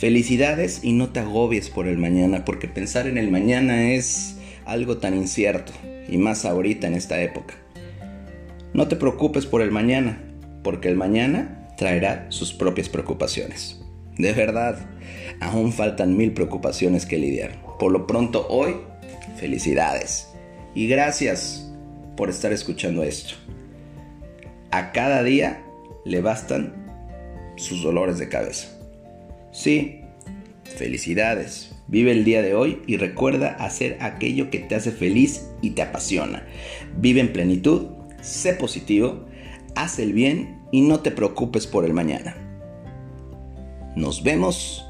Felicidades 0.04 0.82
y 0.84 0.92
no 0.92 1.12
te 1.12 1.22
agobies 1.22 1.70
por 1.70 1.88
el 1.88 1.98
mañana, 1.98 2.44
porque 2.44 2.68
pensar 2.68 3.08
en 3.08 3.18
el 3.18 3.32
mañana 3.32 3.94
es 3.94 4.36
algo 4.66 4.98
tan 4.98 5.16
incierto, 5.16 5.72
y 6.10 6.18
más 6.18 6.44
ahorita 6.44 6.88
en 6.88 6.96
esta 6.96 7.22
época. 7.22 7.54
No 8.74 8.90
te 8.90 8.98
preocupes 8.98 9.46
por 9.46 9.62
el 9.62 9.72
mañana, 9.72 10.22
porque 10.62 10.90
el 10.90 10.98
mañana 10.98 11.70
traerá 11.78 12.26
sus 12.28 12.54
propias 12.54 12.90
preocupaciones. 12.90 13.80
De 14.18 14.34
verdad, 14.34 14.78
aún 15.40 15.72
faltan 15.72 16.18
mil 16.18 16.34
preocupaciones 16.34 17.06
que 17.06 17.18
lidiar. 17.18 17.64
Por 17.80 17.94
lo 17.94 18.06
pronto 18.06 18.46
hoy, 18.50 18.76
felicidades. 19.38 20.28
Y 20.76 20.90
gracias 20.90 21.72
por 22.18 22.30
estar 22.30 22.52
escuchando 22.52 23.04
esto. 23.04 23.36
A 24.70 24.92
cada 24.92 25.24
día 25.24 25.64
le 26.04 26.20
bastan 26.20 26.74
sus 27.56 27.82
dolores 27.82 28.18
de 28.18 28.28
cabeza. 28.28 28.73
Sí, 29.54 30.02
felicidades. 30.64 31.76
Vive 31.88 32.12
el 32.12 32.26
día 32.26 32.42
de 32.42 32.56
hoy 32.56 32.82
y 32.88 32.98
recuerda 32.98 33.50
hacer 33.50 33.98
aquello 34.02 34.50
que 34.50 34.58
te 34.58 34.74
hace 34.74 34.92
feliz 34.92 35.46
y 35.62 35.72
te 35.72 35.84
apasiona. 35.84 36.44
Vive 36.98 37.22
en 37.22 37.32
plenitud, 37.32 37.90
sé 38.20 38.54
positivo, 38.54 39.28
haz 39.76 40.00
el 40.00 40.12
bien 40.12 40.60
y 40.72 40.82
no 40.82 41.02
te 41.02 41.12
preocupes 41.12 41.68
por 41.68 41.86
el 41.86 41.94
mañana. 41.94 42.36
Nos 43.96 44.24
vemos 44.24 44.88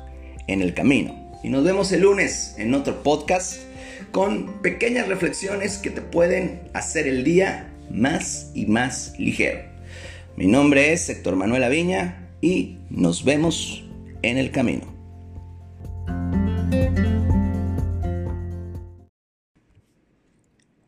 en 0.48 0.62
el 0.62 0.74
camino 0.74 1.30
y 1.44 1.50
nos 1.50 1.66
vemos 1.66 1.92
el 1.92 2.04
lunes 2.04 2.56
en 2.58 2.74
otro 2.74 3.04
podcast 3.04 3.64
con 4.12 4.62
pequeñas 4.62 5.10
reflexiones 5.10 5.78
que 5.78 5.90
te 5.90 6.02
pueden 6.02 6.62
hacer 6.74 7.06
el 7.06 7.26
día 7.26 7.70
más 7.92 8.50
y 8.56 8.66
más 8.68 9.14
ligero. 9.20 9.60
Mi 10.38 10.48
nombre 10.48 10.94
es 10.94 11.10
Héctor 11.10 11.36
Manuel 11.36 11.66
Aviña 11.66 12.30
y 12.40 12.78
nos 12.90 13.26
vemos 13.26 13.83
en 14.24 14.38
el 14.38 14.52
camino. 14.52 15.04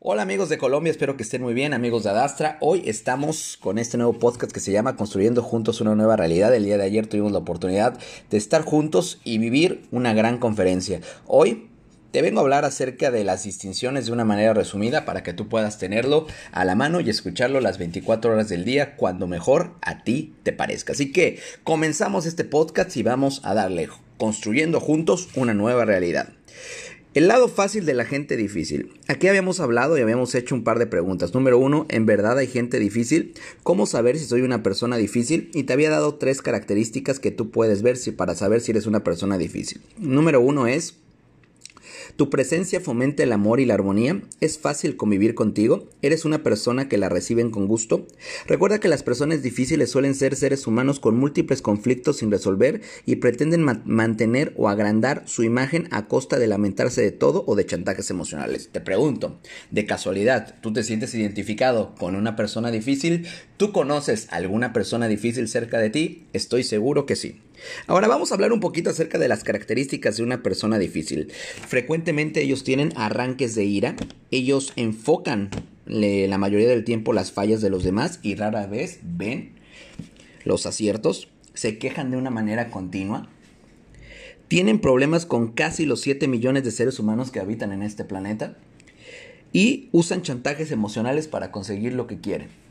Hola 0.07 0.21
amigos 0.21 0.49
de 0.49 0.57
Colombia, 0.57 0.91
espero 0.91 1.17
que 1.17 1.23
estén 1.23 1.41
muy 1.41 1.53
bien, 1.53 1.73
amigos 1.73 2.03
de 2.03 2.11
Adastra. 2.11 2.57
Hoy 2.61 2.83
estamos 2.85 3.57
con 3.59 3.79
este 3.79 3.97
nuevo 3.97 4.13
podcast 4.13 4.51
que 4.51 4.59
se 4.59 4.71
llama 4.71 4.95
Construyendo 4.95 5.41
Juntos 5.41 5.81
una 5.81 5.95
nueva 5.95 6.15
realidad. 6.15 6.53
El 6.53 6.63
día 6.63 6.77
de 6.77 6.83
ayer 6.83 7.07
tuvimos 7.07 7.31
la 7.31 7.39
oportunidad 7.39 7.99
de 8.29 8.37
estar 8.37 8.61
juntos 8.61 9.19
y 9.23 9.39
vivir 9.39 9.87
una 9.91 10.13
gran 10.13 10.37
conferencia. 10.37 11.01
Hoy 11.25 11.69
te 12.15 12.21
vengo 12.21 12.39
a 12.39 12.43
hablar 12.43 12.63
acerca 12.63 13.11
de 13.11 13.25
las 13.25 13.43
distinciones 13.43 14.05
de 14.05 14.13
una 14.13 14.23
manera 14.23 14.53
resumida 14.53 15.03
para 15.03 15.21
que 15.21 15.33
tú 15.33 15.49
puedas 15.49 15.77
tenerlo 15.79 16.27
a 16.53 16.63
la 16.63 16.73
mano 16.73 17.01
y 17.01 17.09
escucharlo 17.09 17.59
las 17.59 17.77
24 17.77 18.31
horas 18.31 18.47
del 18.47 18.63
día 18.63 18.95
cuando 18.95 19.27
mejor 19.27 19.73
a 19.81 20.05
ti 20.05 20.33
te 20.43 20.53
parezca. 20.53 20.93
Así 20.93 21.11
que 21.11 21.39
comenzamos 21.65 22.25
este 22.25 22.45
podcast 22.45 22.95
y 22.95 23.03
vamos 23.03 23.41
a 23.43 23.53
darle 23.53 23.89
construyendo 24.17 24.79
juntos 24.79 25.27
una 25.35 25.53
nueva 25.53 25.83
realidad. 25.83 26.29
El 27.15 27.27
lado 27.27 27.49
fácil 27.49 27.85
de 27.85 27.93
la 27.93 28.05
gente 28.05 28.37
difícil. 28.37 28.93
Aquí 29.09 29.27
habíamos 29.27 29.59
hablado 29.59 29.97
y 29.97 30.01
habíamos 30.01 30.35
hecho 30.35 30.55
un 30.55 30.63
par 30.63 30.79
de 30.79 30.87
preguntas. 30.87 31.33
Número 31.33 31.57
uno, 31.57 31.85
¿en 31.89 32.05
verdad 32.05 32.37
hay 32.37 32.47
gente 32.47 32.79
difícil? 32.79 33.33
¿Cómo 33.61 33.87
saber 33.87 34.17
si 34.17 34.23
soy 34.23 34.39
una 34.41 34.63
persona 34.63 34.95
difícil? 34.95 35.51
Y 35.53 35.63
te 35.63 35.73
había 35.73 35.89
dado 35.89 36.15
tres 36.15 36.41
características 36.41 37.19
que 37.19 37.31
tú 37.31 37.51
puedes 37.51 37.81
ver 37.81 37.97
si, 37.97 38.11
para 38.11 38.35
saber 38.35 38.61
si 38.61 38.71
eres 38.71 38.85
una 38.85 39.03
persona 39.03 39.37
difícil. 39.37 39.81
Número 39.97 40.39
uno 40.39 40.67
es 40.67 40.95
tu 42.15 42.29
presencia 42.29 42.79
fomenta 42.79 43.23
el 43.23 43.31
amor 43.31 43.59
y 43.59 43.65
la 43.65 43.73
armonía. 43.73 44.21
Es 44.41 44.57
fácil 44.57 44.97
convivir 44.97 45.35
contigo. 45.35 45.89
Eres 46.01 46.25
una 46.25 46.43
persona 46.43 46.87
que 46.87 46.97
la 46.97 47.09
reciben 47.09 47.51
con 47.51 47.67
gusto. 47.67 48.07
Recuerda 48.47 48.79
que 48.79 48.87
las 48.87 49.03
personas 49.03 49.43
difíciles 49.43 49.89
suelen 49.89 50.15
ser 50.15 50.35
seres 50.35 50.67
humanos 50.67 50.99
con 50.99 51.17
múltiples 51.17 51.61
conflictos 51.61 52.17
sin 52.17 52.31
resolver 52.31 52.81
y 53.05 53.17
pretenden 53.17 53.65
mantener 53.85 54.53
o 54.57 54.69
agrandar 54.69 55.23
su 55.25 55.43
imagen 55.43 55.87
a 55.91 56.07
costa 56.07 56.39
de 56.39 56.47
lamentarse 56.47 57.01
de 57.01 57.11
todo 57.11 57.43
o 57.47 57.55
de 57.55 57.65
chantajes 57.65 58.09
emocionales. 58.09 58.69
Te 58.71 58.81
pregunto, 58.81 59.39
de 59.71 59.85
casualidad, 59.85 60.55
¿tú 60.61 60.73
te 60.73 60.83
sientes 60.83 61.13
identificado 61.15 61.95
con 61.95 62.15
una 62.15 62.35
persona 62.35 62.71
difícil? 62.71 63.27
¿Tú 63.57 63.71
conoces 63.71 64.27
alguna 64.31 64.73
persona 64.73 65.07
difícil 65.07 65.47
cerca 65.47 65.79
de 65.79 65.89
ti? 65.89 66.25
Estoy 66.33 66.63
seguro 66.63 67.05
que 67.05 67.15
sí. 67.15 67.41
Ahora 67.87 68.07
vamos 68.07 68.31
a 68.31 68.35
hablar 68.35 68.51
un 68.51 68.59
poquito 68.59 68.89
acerca 68.89 69.17
de 69.17 69.27
las 69.27 69.43
características 69.43 70.17
de 70.17 70.23
una 70.23 70.43
persona 70.43 70.77
difícil. 70.77 71.31
Frecuentemente 71.67 72.41
ellos 72.41 72.63
tienen 72.63 72.93
arranques 72.95 73.55
de 73.55 73.65
ira, 73.65 73.95
ellos 74.31 74.73
enfocan 74.75 75.49
la 75.85 76.37
mayoría 76.37 76.67
del 76.67 76.83
tiempo 76.83 77.13
las 77.13 77.31
fallas 77.31 77.61
de 77.61 77.69
los 77.69 77.83
demás 77.83 78.19
y 78.23 78.35
rara 78.35 78.65
vez 78.67 78.99
ven 79.03 79.53
los 80.43 80.65
aciertos, 80.65 81.27
se 81.53 81.77
quejan 81.77 82.11
de 82.11 82.17
una 82.17 82.29
manera 82.29 82.69
continua, 82.69 83.29
tienen 84.47 84.79
problemas 84.79 85.25
con 85.25 85.51
casi 85.51 85.85
los 85.85 86.01
7 86.01 86.27
millones 86.27 86.63
de 86.63 86.71
seres 86.71 86.99
humanos 86.99 87.31
que 87.31 87.39
habitan 87.39 87.71
en 87.71 87.81
este 87.81 88.03
planeta 88.03 88.57
y 89.51 89.89
usan 89.91 90.21
chantajes 90.21 90.71
emocionales 90.71 91.27
para 91.27 91.51
conseguir 91.51 91.93
lo 91.93 92.07
que 92.07 92.19
quieren. 92.19 92.64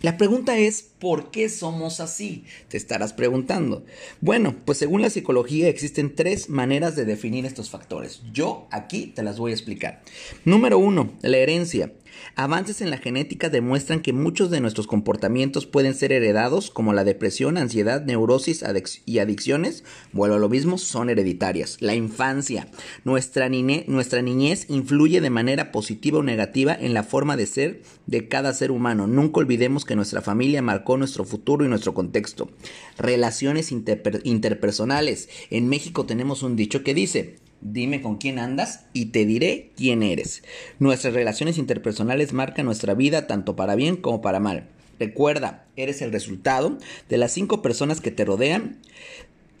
La 0.00 0.16
pregunta 0.16 0.56
es, 0.58 0.82
¿por 0.82 1.32
qué 1.32 1.48
somos 1.48 1.98
así? 1.98 2.44
Te 2.68 2.76
estarás 2.76 3.12
preguntando. 3.12 3.84
Bueno, 4.20 4.54
pues 4.64 4.78
según 4.78 5.02
la 5.02 5.10
psicología 5.10 5.68
existen 5.68 6.14
tres 6.14 6.48
maneras 6.48 6.94
de 6.94 7.04
definir 7.04 7.46
estos 7.46 7.68
factores. 7.68 8.22
Yo 8.32 8.68
aquí 8.70 9.08
te 9.08 9.24
las 9.24 9.38
voy 9.38 9.50
a 9.50 9.54
explicar. 9.54 10.02
Número 10.44 10.78
uno, 10.78 11.12
la 11.22 11.38
herencia. 11.38 11.92
Avances 12.36 12.80
en 12.80 12.90
la 12.90 12.98
genética 12.98 13.50
demuestran 13.50 14.00
que 14.00 14.12
muchos 14.12 14.50
de 14.50 14.60
nuestros 14.60 14.86
comportamientos 14.86 15.66
pueden 15.66 15.94
ser 15.94 16.12
heredados, 16.12 16.70
como 16.70 16.92
la 16.92 17.04
depresión, 17.04 17.58
ansiedad, 17.58 18.04
neurosis 18.04 18.64
y 19.06 19.18
adicciones, 19.18 19.84
vuelvo 20.12 20.36
a 20.36 20.38
lo 20.38 20.48
mismo, 20.48 20.78
son 20.78 21.10
hereditarias. 21.10 21.78
La 21.80 21.94
infancia. 21.94 22.68
Nuestra, 23.04 23.48
nuestra 23.48 24.22
niñez 24.22 24.66
influye 24.68 25.20
de 25.20 25.30
manera 25.30 25.72
positiva 25.72 26.18
o 26.18 26.22
negativa 26.22 26.76
en 26.78 26.94
la 26.94 27.02
forma 27.02 27.36
de 27.36 27.46
ser 27.46 27.82
de 28.06 28.28
cada 28.28 28.52
ser 28.54 28.70
humano. 28.70 29.06
Nunca 29.06 29.40
olvidemos 29.40 29.84
que 29.84 29.96
nuestra 29.96 30.22
familia 30.22 30.62
marcó 30.62 30.96
nuestro 30.96 31.24
futuro 31.24 31.64
y 31.64 31.68
nuestro 31.68 31.94
contexto. 31.94 32.50
Relaciones 32.98 33.72
interpersonales. 33.72 35.28
En 35.50 35.68
México 35.68 36.06
tenemos 36.06 36.42
un 36.42 36.56
dicho 36.56 36.82
que 36.82 36.94
dice, 36.94 37.36
Dime 37.60 38.00
con 38.02 38.18
quién 38.18 38.38
andas 38.38 38.84
y 38.92 39.06
te 39.06 39.26
diré 39.26 39.72
quién 39.76 40.02
eres. 40.02 40.42
Nuestras 40.78 41.14
relaciones 41.14 41.58
interpersonales 41.58 42.32
marcan 42.32 42.66
nuestra 42.66 42.94
vida 42.94 43.26
tanto 43.26 43.56
para 43.56 43.74
bien 43.74 43.96
como 43.96 44.22
para 44.22 44.40
mal. 44.40 44.68
Recuerda, 44.98 45.66
eres 45.76 46.02
el 46.02 46.12
resultado 46.12 46.78
de 47.08 47.18
las 47.18 47.32
cinco 47.32 47.62
personas 47.62 48.00
que 48.00 48.10
te 48.10 48.24
rodean 48.24 48.78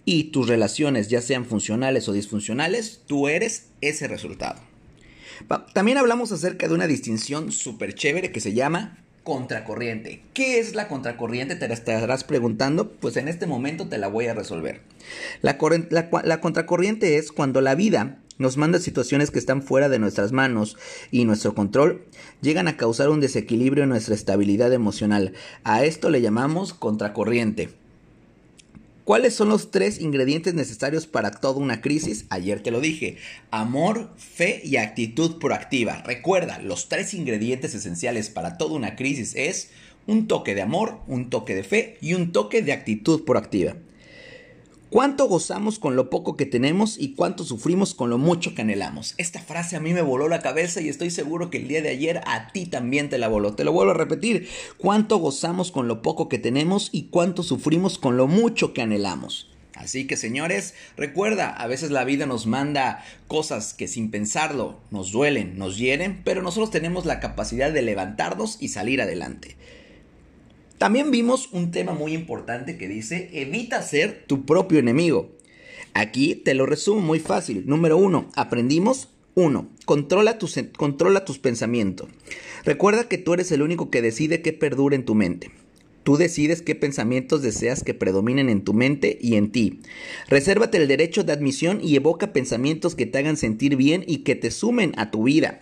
y 0.04 0.24
tus 0.24 0.48
relaciones, 0.48 1.08
ya 1.08 1.20
sean 1.20 1.44
funcionales 1.44 2.08
o 2.08 2.12
disfuncionales, 2.12 3.02
tú 3.06 3.28
eres 3.28 3.66
ese 3.80 4.08
resultado. 4.08 4.60
También 5.74 5.98
hablamos 5.98 6.32
acerca 6.32 6.66
de 6.66 6.74
una 6.74 6.86
distinción 6.86 7.52
súper 7.52 7.94
chévere 7.94 8.32
que 8.32 8.40
se 8.40 8.54
llama 8.54 8.98
contracorriente. 9.28 10.22
¿Qué 10.32 10.58
es 10.58 10.74
la 10.74 10.88
contracorriente? 10.88 11.54
Te 11.54 11.70
estarás 11.70 12.24
preguntando. 12.24 12.90
Pues 12.92 13.18
en 13.18 13.28
este 13.28 13.46
momento 13.46 13.86
te 13.86 13.98
la 13.98 14.08
voy 14.08 14.26
a 14.26 14.32
resolver. 14.32 14.80
La, 15.42 15.58
la, 16.24 16.40
contracorriente 16.40 17.18
es 17.18 17.30
cuando 17.30 17.60
la 17.60 17.74
vida 17.74 18.20
nos 18.38 18.56
manda 18.56 18.78
situaciones 18.78 19.30
que 19.30 19.38
están 19.38 19.60
fuera 19.60 19.90
de 19.90 19.98
nuestras 19.98 20.32
manos 20.32 20.78
y 21.10 21.26
nuestro 21.26 21.54
control, 21.54 22.06
llegan 22.40 22.68
a 22.68 22.78
causar 22.78 23.10
un 23.10 23.20
desequilibrio 23.20 23.84
en 23.84 23.90
nuestra 23.90 24.14
estabilidad 24.14 24.72
emocional. 24.72 25.34
A 25.62 25.84
esto 25.84 26.08
le 26.08 26.22
llamamos 26.22 26.72
contracorriente. 26.72 27.68
¿Cuáles 29.08 29.32
son 29.32 29.48
los 29.48 29.70
tres 29.70 30.02
ingredientes 30.02 30.52
necesarios 30.52 31.06
para 31.06 31.30
toda 31.30 31.58
una 31.58 31.80
crisis? 31.80 32.26
Ayer 32.28 32.62
te 32.62 32.70
lo 32.70 32.78
dije. 32.78 33.16
Amor, 33.50 34.10
fe 34.18 34.60
y 34.62 34.76
actitud 34.76 35.38
proactiva. 35.38 36.02
Recuerda, 36.02 36.58
los 36.58 36.90
tres 36.90 37.14
ingredientes 37.14 37.74
esenciales 37.74 38.28
para 38.28 38.58
toda 38.58 38.74
una 38.74 38.96
crisis 38.96 39.34
es 39.34 39.70
un 40.06 40.28
toque 40.28 40.54
de 40.54 40.60
amor, 40.60 40.98
un 41.06 41.30
toque 41.30 41.54
de 41.54 41.62
fe 41.62 41.96
y 42.02 42.12
un 42.12 42.32
toque 42.32 42.60
de 42.60 42.74
actitud 42.74 43.24
proactiva. 43.24 43.76
¿Cuánto 44.90 45.28
gozamos 45.28 45.78
con 45.78 45.96
lo 45.96 46.08
poco 46.08 46.34
que 46.38 46.46
tenemos 46.46 46.96
y 46.98 47.14
cuánto 47.14 47.44
sufrimos 47.44 47.92
con 47.92 48.08
lo 48.08 48.16
mucho 48.16 48.54
que 48.54 48.62
anhelamos? 48.62 49.14
Esta 49.18 49.38
frase 49.38 49.76
a 49.76 49.80
mí 49.80 49.92
me 49.92 50.00
voló 50.00 50.28
la 50.28 50.40
cabeza 50.40 50.80
y 50.80 50.88
estoy 50.88 51.10
seguro 51.10 51.50
que 51.50 51.58
el 51.58 51.68
día 51.68 51.82
de 51.82 51.90
ayer 51.90 52.22
a 52.24 52.48
ti 52.52 52.64
también 52.64 53.10
te 53.10 53.18
la 53.18 53.28
voló. 53.28 53.52
Te 53.52 53.64
lo 53.64 53.72
vuelvo 53.72 53.90
a 53.90 53.96
repetir. 53.96 54.48
¿Cuánto 54.78 55.18
gozamos 55.18 55.72
con 55.72 55.88
lo 55.88 56.00
poco 56.00 56.30
que 56.30 56.38
tenemos 56.38 56.88
y 56.90 57.08
cuánto 57.10 57.42
sufrimos 57.42 57.98
con 57.98 58.16
lo 58.16 58.28
mucho 58.28 58.72
que 58.72 58.80
anhelamos? 58.80 59.50
Así 59.74 60.06
que 60.06 60.16
señores, 60.16 60.72
recuerda, 60.96 61.50
a 61.50 61.66
veces 61.66 61.90
la 61.90 62.04
vida 62.04 62.24
nos 62.24 62.46
manda 62.46 63.04
cosas 63.26 63.74
que 63.74 63.88
sin 63.88 64.10
pensarlo 64.10 64.78
nos 64.90 65.12
duelen, 65.12 65.58
nos 65.58 65.76
hieren, 65.76 66.22
pero 66.24 66.40
nosotros 66.40 66.70
tenemos 66.70 67.04
la 67.04 67.20
capacidad 67.20 67.70
de 67.70 67.82
levantarnos 67.82 68.56
y 68.58 68.68
salir 68.68 69.02
adelante. 69.02 69.56
También 70.78 71.10
vimos 71.10 71.48
un 71.52 71.72
tema 71.72 71.92
muy 71.92 72.14
importante 72.14 72.78
que 72.78 72.86
dice, 72.86 73.28
evita 73.32 73.82
ser 73.82 74.24
tu 74.26 74.46
propio 74.46 74.78
enemigo. 74.78 75.36
Aquí 75.92 76.36
te 76.36 76.54
lo 76.54 76.66
resumo 76.66 77.00
muy 77.00 77.18
fácil. 77.18 77.64
Número 77.66 77.96
uno, 77.96 78.30
aprendimos. 78.36 79.08
Uno, 79.34 79.68
controla 79.84 80.38
tus, 80.38 80.58
controla 80.76 81.24
tus 81.24 81.38
pensamientos. 81.38 82.08
Recuerda 82.64 83.08
que 83.08 83.18
tú 83.18 83.34
eres 83.34 83.52
el 83.52 83.62
único 83.62 83.90
que 83.90 84.02
decide 84.02 84.42
qué 84.42 84.52
perdura 84.52 84.96
en 84.96 85.04
tu 85.04 85.14
mente. 85.14 85.50
Tú 86.08 86.16
decides 86.16 86.62
qué 86.62 86.74
pensamientos 86.74 87.42
deseas 87.42 87.84
que 87.84 87.92
predominen 87.92 88.48
en 88.48 88.64
tu 88.64 88.72
mente 88.72 89.18
y 89.20 89.34
en 89.34 89.52
ti. 89.52 89.80
Resérvate 90.28 90.78
el 90.78 90.88
derecho 90.88 91.22
de 91.22 91.34
admisión 91.34 91.80
y 91.82 91.96
evoca 91.96 92.32
pensamientos 92.32 92.94
que 92.94 93.04
te 93.04 93.18
hagan 93.18 93.36
sentir 93.36 93.76
bien 93.76 94.04
y 94.06 94.20
que 94.20 94.34
te 94.34 94.50
sumen 94.50 94.94
a 94.96 95.10
tu 95.10 95.24
vida. 95.24 95.60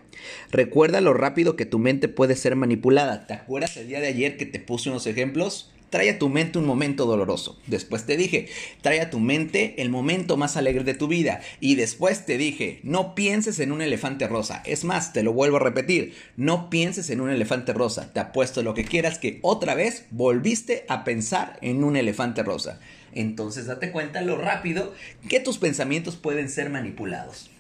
Recuerda 0.52 1.00
lo 1.00 1.14
rápido 1.14 1.56
que 1.56 1.66
tu 1.66 1.80
mente 1.80 2.06
puede 2.06 2.36
ser 2.36 2.54
manipulada. 2.54 3.26
¿Te 3.26 3.34
acuerdas 3.34 3.76
el 3.76 3.88
día 3.88 3.98
de 3.98 4.06
ayer 4.06 4.36
que 4.36 4.46
te 4.46 4.60
puse 4.60 4.88
unos 4.88 5.08
ejemplos? 5.08 5.72
Trae 5.90 6.10
a 6.10 6.18
tu 6.18 6.28
mente 6.28 6.58
un 6.58 6.66
momento 6.66 7.06
doloroso. 7.06 7.58
Después 7.66 8.06
te 8.06 8.16
dije, 8.16 8.48
trae 8.82 9.00
a 9.00 9.10
tu 9.10 9.20
mente 9.20 9.74
el 9.78 9.88
momento 9.88 10.36
más 10.36 10.56
alegre 10.56 10.82
de 10.84 10.94
tu 10.94 11.06
vida. 11.06 11.40
Y 11.60 11.76
después 11.76 12.26
te 12.26 12.38
dije, 12.38 12.80
no 12.82 13.14
pienses 13.14 13.60
en 13.60 13.72
un 13.72 13.82
elefante 13.82 14.26
rosa. 14.26 14.62
Es 14.66 14.84
más, 14.84 15.12
te 15.12 15.22
lo 15.22 15.32
vuelvo 15.32 15.58
a 15.58 15.60
repetir, 15.60 16.14
no 16.36 16.70
pienses 16.70 17.08
en 17.10 17.20
un 17.20 17.30
elefante 17.30 17.72
rosa. 17.72 18.12
Te 18.12 18.20
apuesto 18.20 18.62
lo 18.62 18.74
que 18.74 18.84
quieras 18.84 19.18
que 19.18 19.38
otra 19.42 19.74
vez 19.74 20.06
volviste 20.10 20.84
a 20.88 21.04
pensar 21.04 21.58
en 21.62 21.84
un 21.84 21.96
elefante 21.96 22.42
rosa. 22.42 22.80
Entonces 23.12 23.66
date 23.66 23.92
cuenta 23.92 24.20
lo 24.20 24.36
rápido 24.36 24.92
que 25.28 25.40
tus 25.40 25.58
pensamientos 25.58 26.16
pueden 26.16 26.50
ser 26.50 26.68
manipulados. 26.68 27.50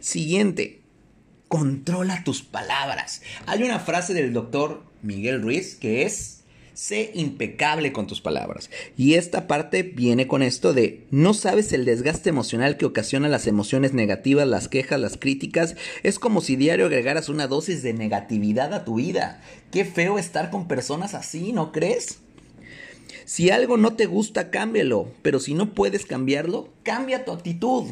Siguiente, 0.00 0.80
controla 1.48 2.22
tus 2.22 2.42
palabras. 2.42 3.22
Hay 3.46 3.62
una 3.62 3.78
frase 3.80 4.12
del 4.14 4.32
doctor 4.32 4.84
Miguel 5.02 5.40
Ruiz 5.42 5.74
que 5.74 6.02
es 6.02 6.39
Sé 6.74 7.10
impecable 7.14 7.92
con 7.92 8.06
tus 8.06 8.20
palabras. 8.20 8.70
Y 8.96 9.14
esta 9.14 9.46
parte 9.46 9.82
viene 9.82 10.26
con 10.26 10.42
esto 10.42 10.72
de 10.72 11.04
no 11.10 11.34
sabes 11.34 11.72
el 11.72 11.84
desgaste 11.84 12.30
emocional 12.30 12.76
que 12.76 12.86
ocasiona 12.86 13.28
las 13.28 13.46
emociones 13.46 13.92
negativas, 13.92 14.46
las 14.46 14.68
quejas, 14.68 15.00
las 15.00 15.16
críticas. 15.16 15.76
Es 16.02 16.18
como 16.18 16.40
si 16.40 16.56
diario 16.56 16.86
agregaras 16.86 17.28
una 17.28 17.46
dosis 17.46 17.82
de 17.82 17.92
negatividad 17.92 18.72
a 18.72 18.84
tu 18.84 18.96
vida. 18.96 19.42
Qué 19.72 19.84
feo 19.84 20.18
estar 20.18 20.50
con 20.50 20.68
personas 20.68 21.14
así, 21.14 21.52
¿no 21.52 21.72
crees? 21.72 22.18
Si 23.24 23.50
algo 23.50 23.76
no 23.76 23.94
te 23.94 24.06
gusta, 24.06 24.50
cámbialo. 24.50 25.12
Pero 25.22 25.40
si 25.40 25.54
no 25.54 25.74
puedes 25.74 26.06
cambiarlo, 26.06 26.68
cambia 26.82 27.24
tu 27.24 27.32
actitud. 27.32 27.84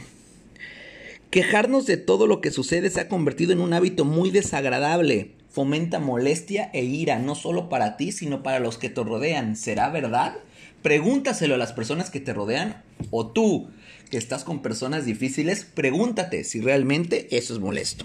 Quejarnos 1.30 1.85
de 1.87 1.97
todo 1.97 2.26
lo 2.26 2.40
que 2.40 2.50
sucede 2.50 2.88
se 2.90 3.00
ha 3.00 3.08
convertido 3.08 3.52
en 3.52 3.61
un 3.61 3.75
hábito 3.75 4.04
muy 4.04 4.30
desagradable 4.30 5.38
fomenta 5.58 5.98
molestia 5.98 6.70
e 6.72 6.84
ira, 6.84 7.18
no 7.18 7.34
solo 7.34 7.68
para 7.68 7.96
ti, 7.96 8.12
sino 8.12 8.44
para 8.44 8.60
los 8.60 8.78
que 8.78 8.90
te 8.90 9.02
rodean. 9.02 9.56
¿Será 9.56 9.88
verdad? 9.88 10.36
Pregúntaselo 10.82 11.56
a 11.56 11.58
las 11.58 11.72
personas 11.72 12.10
que 12.10 12.20
te 12.20 12.32
rodean 12.32 12.84
o 13.10 13.26
tú, 13.26 13.68
que 14.08 14.18
estás 14.18 14.44
con 14.44 14.62
personas 14.62 15.04
difíciles, 15.04 15.64
pregúntate 15.64 16.44
si 16.44 16.60
realmente 16.60 17.36
eso 17.36 17.54
es 17.54 17.58
molesto. 17.58 18.04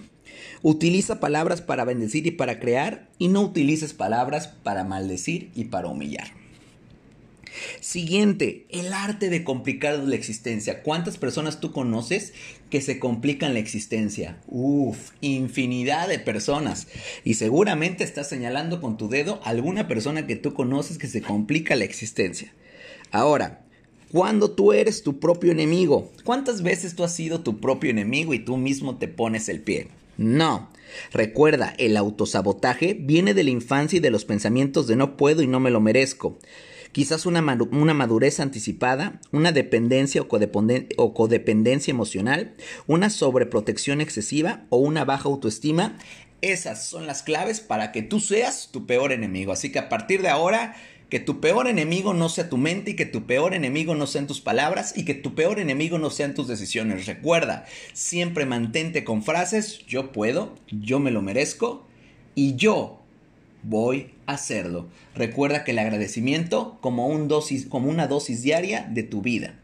Utiliza 0.64 1.20
palabras 1.20 1.62
para 1.62 1.86
bendecir 1.86 2.26
y 2.26 2.32
para 2.32 2.60
crear 2.60 3.08
y 3.20 3.28
no 3.28 3.42
utilices 3.42 3.94
palabras 3.94 4.48
para 4.48 4.84
maldecir 4.84 5.52
y 5.54 5.66
para 5.66 5.90
humillar. 5.90 6.43
Siguiente, 7.80 8.66
el 8.70 8.94
arte 8.94 9.30
de 9.30 9.44
complicar 9.44 10.00
la 10.00 10.16
existencia. 10.16 10.82
¿Cuántas 10.84 11.18
personas 11.18 11.60
tú 11.60 11.72
conoces 11.72 12.34
que 12.70 12.82
se 12.82 13.00
complican 13.00 13.54
la 13.54 13.60
existencia? 13.60 14.38
Uf, 14.48 15.12
infinidad 15.22 16.08
de 16.08 16.20
personas. 16.20 16.88
Y 17.24 17.36
seguramente 17.36 18.04
estás 18.04 18.30
señalando 18.30 18.82
con 18.82 18.98
tu 18.98 19.10
dedo 19.10 19.40
alguna 19.44 19.88
persona 19.88 20.26
que 20.26 20.36
tú 20.36 20.54
conoces 20.54 20.98
que 20.98 21.08
se 21.08 21.22
complica 21.22 21.76
la 21.76 21.86
existencia. 21.86 22.54
Ahora, 23.12 23.62
cuando 24.12 24.52
tú 24.52 24.74
eres 24.74 25.04
tu 25.04 25.20
propio 25.20 25.52
enemigo, 25.52 26.12
¿cuántas 26.24 26.62
veces 26.62 26.96
tú 26.96 27.04
has 27.04 27.16
sido 27.16 27.42
tu 27.42 27.60
propio 27.60 27.90
enemigo 27.90 28.34
y 28.34 28.40
tú 28.40 28.58
mismo 28.58 28.98
te 28.98 29.08
pones 29.08 29.50
el 29.50 29.62
pie? 29.62 29.88
No. 30.18 30.70
Recuerda, 31.12 31.74
el 31.80 31.98
autosabotaje 31.98 32.94
viene 32.94 33.34
de 33.34 33.44
la 33.44 33.50
infancia 33.50 33.98
y 33.98 34.00
de 34.00 34.12
los 34.12 34.26
pensamientos 34.26 34.86
de 34.86 34.96
no 34.96 35.18
puedo 35.18 35.42
y 35.42 35.48
no 35.48 35.60
me 35.60 35.72
lo 35.72 35.82
merezco 35.82 36.38
quizás 36.94 37.26
una, 37.26 37.42
madurez 37.42 38.40
anticipada, 38.40 39.20
una 39.32 39.52
dependencia 39.52 40.22
o, 40.22 40.28
o 40.98 41.14
codependencia 41.14 41.92
emocional, 41.92 42.54
una 42.88 43.10
sobreprotección 43.10 44.00
excesiva 44.00 44.66
o 44.70 44.78
una 44.78 45.04
baja 45.04 45.28
autoestima. 45.28 45.98
Esas 46.42 46.86
son 46.86 47.08
las 47.08 47.24
claves 47.24 47.60
para 47.60 47.92
que 47.92 48.02
tú 48.02 48.20
seas 48.20 48.70
tu 48.72 48.86
peor 48.86 49.12
enemigo. 49.12 49.52
Así 49.52 49.72
que 49.72 49.80
a 49.80 49.90
partir 49.90 50.22
de 50.22 50.30
ahora, 50.30 50.76
que 51.10 51.20
tu 51.20 51.40
peor 51.40 51.68
enemigo 51.68 52.14
no 52.14 52.28
sea 52.28 52.50
tu 52.50 52.58
mente 52.58 52.92
y 52.92 52.96
que 52.96 53.06
tu 53.06 53.26
peor 53.26 53.54
enemigo 53.54 53.94
no 53.94 54.08
sean 54.08 54.26
tus 54.26 54.42
palabras 54.42 54.94
y 54.96 55.06
que 55.06 55.14
tu 55.14 55.36
peor 55.36 55.60
enemigo 55.60 56.00
no 56.00 56.10
sean 56.10 56.34
tus 56.34 56.48
decisiones. 56.48 57.06
Recuerda, 57.06 57.66
siempre 57.94 58.46
mantente 58.46 59.04
con 59.04 59.24
frases, 59.24 59.86
yo 59.86 60.12
puedo, 60.12 60.56
yo 60.72 61.00
me 61.00 61.12
lo 61.12 61.22
merezco 61.22 61.88
y 62.36 62.56
yo 62.56 63.03
voy 63.64 64.12
a 64.28 64.34
hacerlo. 64.34 64.88
Recuerda 65.16 65.64
que 65.64 65.72
el 65.72 65.80
agradecimiento 65.80 66.78
como, 66.82 67.08
un 67.08 67.30
una 67.72 68.08
dosis 68.08 68.42
diaria 68.42 68.88
de 68.92 69.04
tu 69.04 69.22
vida. 69.22 69.60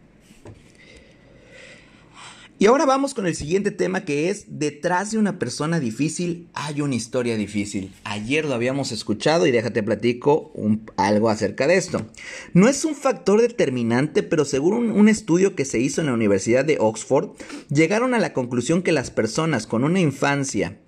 Y 2.61 2.65
ahora 2.65 2.85
vamos 2.85 3.13
con 3.13 3.25
el 3.25 3.35
siguiente 3.35 3.71
tema 3.71 4.03
que 4.03 4.29
es, 4.29 4.59
detrás 4.59 5.11
de 5.11 5.17
una 5.17 5.39
persona 5.39 5.79
difícil 5.79 6.49
hay 6.53 6.81
una 6.81 6.95
historia 6.95 7.37
difícil. 7.37 7.93
Ayer 8.03 8.43
lo 8.43 8.53
habíamos 8.53 8.91
escuchado 8.91 9.47
y 9.47 9.51
déjate 9.51 9.81
platico 9.81 10.51
algo 10.97 11.29
acerca 11.29 11.67
de 11.67 11.77
esto. 11.77 12.05
No 12.53 12.67
es 12.67 12.83
un 12.83 12.95
factor 12.95 13.39
determinante, 13.39 14.23
pero 14.23 14.43
según 14.43 14.91
un 14.91 15.07
estudio 15.07 15.55
que 15.55 15.63
se 15.63 15.79
hizo 15.79 16.01
en 16.01 16.07
la 16.07 16.13
Universidad 16.13 16.65
de 16.65 16.75
Oxford, 16.81 17.29
llegaron 17.69 18.13
a 18.13 18.19
la 18.19 18.33
conclusión 18.33 18.81
que 18.81 18.91
las 18.91 19.09
personas 19.09 19.65
con 19.65 19.85
una 19.85 20.01
infancia 20.01 20.79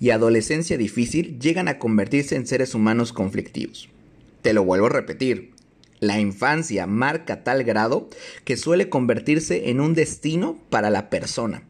y 0.00 0.10
adolescencia 0.10 0.76
difícil 0.76 1.38
llegan 1.38 1.68
a 1.68 1.78
convertirse 1.78 2.36
en 2.36 2.46
seres 2.46 2.74
humanos 2.74 3.12
conflictivos. 3.12 3.88
Te 4.42 4.52
lo 4.52 4.64
vuelvo 4.64 4.86
a 4.86 4.90
repetir. 4.90 5.52
La 5.98 6.20
infancia 6.20 6.86
marca 6.86 7.42
tal 7.42 7.64
grado 7.64 8.08
que 8.44 8.56
suele 8.56 8.88
convertirse 8.88 9.70
en 9.70 9.80
un 9.80 9.94
destino 9.94 10.58
para 10.68 10.90
la 10.90 11.08
persona. 11.08 11.62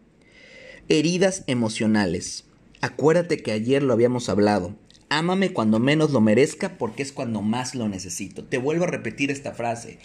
Heridas 0.89 1.45
emocionales. 1.47 2.45
Acuérdate 2.81 3.39
que 3.39 3.53
ayer 3.53 3.83
lo 3.83 3.93
habíamos 3.93 4.29
hablado. 4.29 4.75
Ámame 5.09 5.53
cuando 5.53 5.79
menos 5.79 6.11
lo 6.11 6.21
merezca 6.21 6.77
porque 6.77 7.03
es 7.03 7.12
cuando 7.12 7.41
más 7.41 7.75
lo 7.77 7.89
necesito. 7.89 8.45
Te 8.45 8.59
vuelvo 8.59 8.85
a 8.85 8.89
repetir 8.89 9.31
esta 9.31 9.53
frase. 9.53 9.99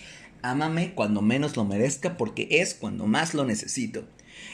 Ámame 0.43 0.93
cuando 0.93 1.21
menos 1.21 1.57
lo 1.57 1.65
merezca 1.65 2.17
porque 2.17 2.47
es 2.49 2.75
cuando 2.75 3.07
más 3.07 3.33
lo 3.33 3.43
necesito. 3.43 4.03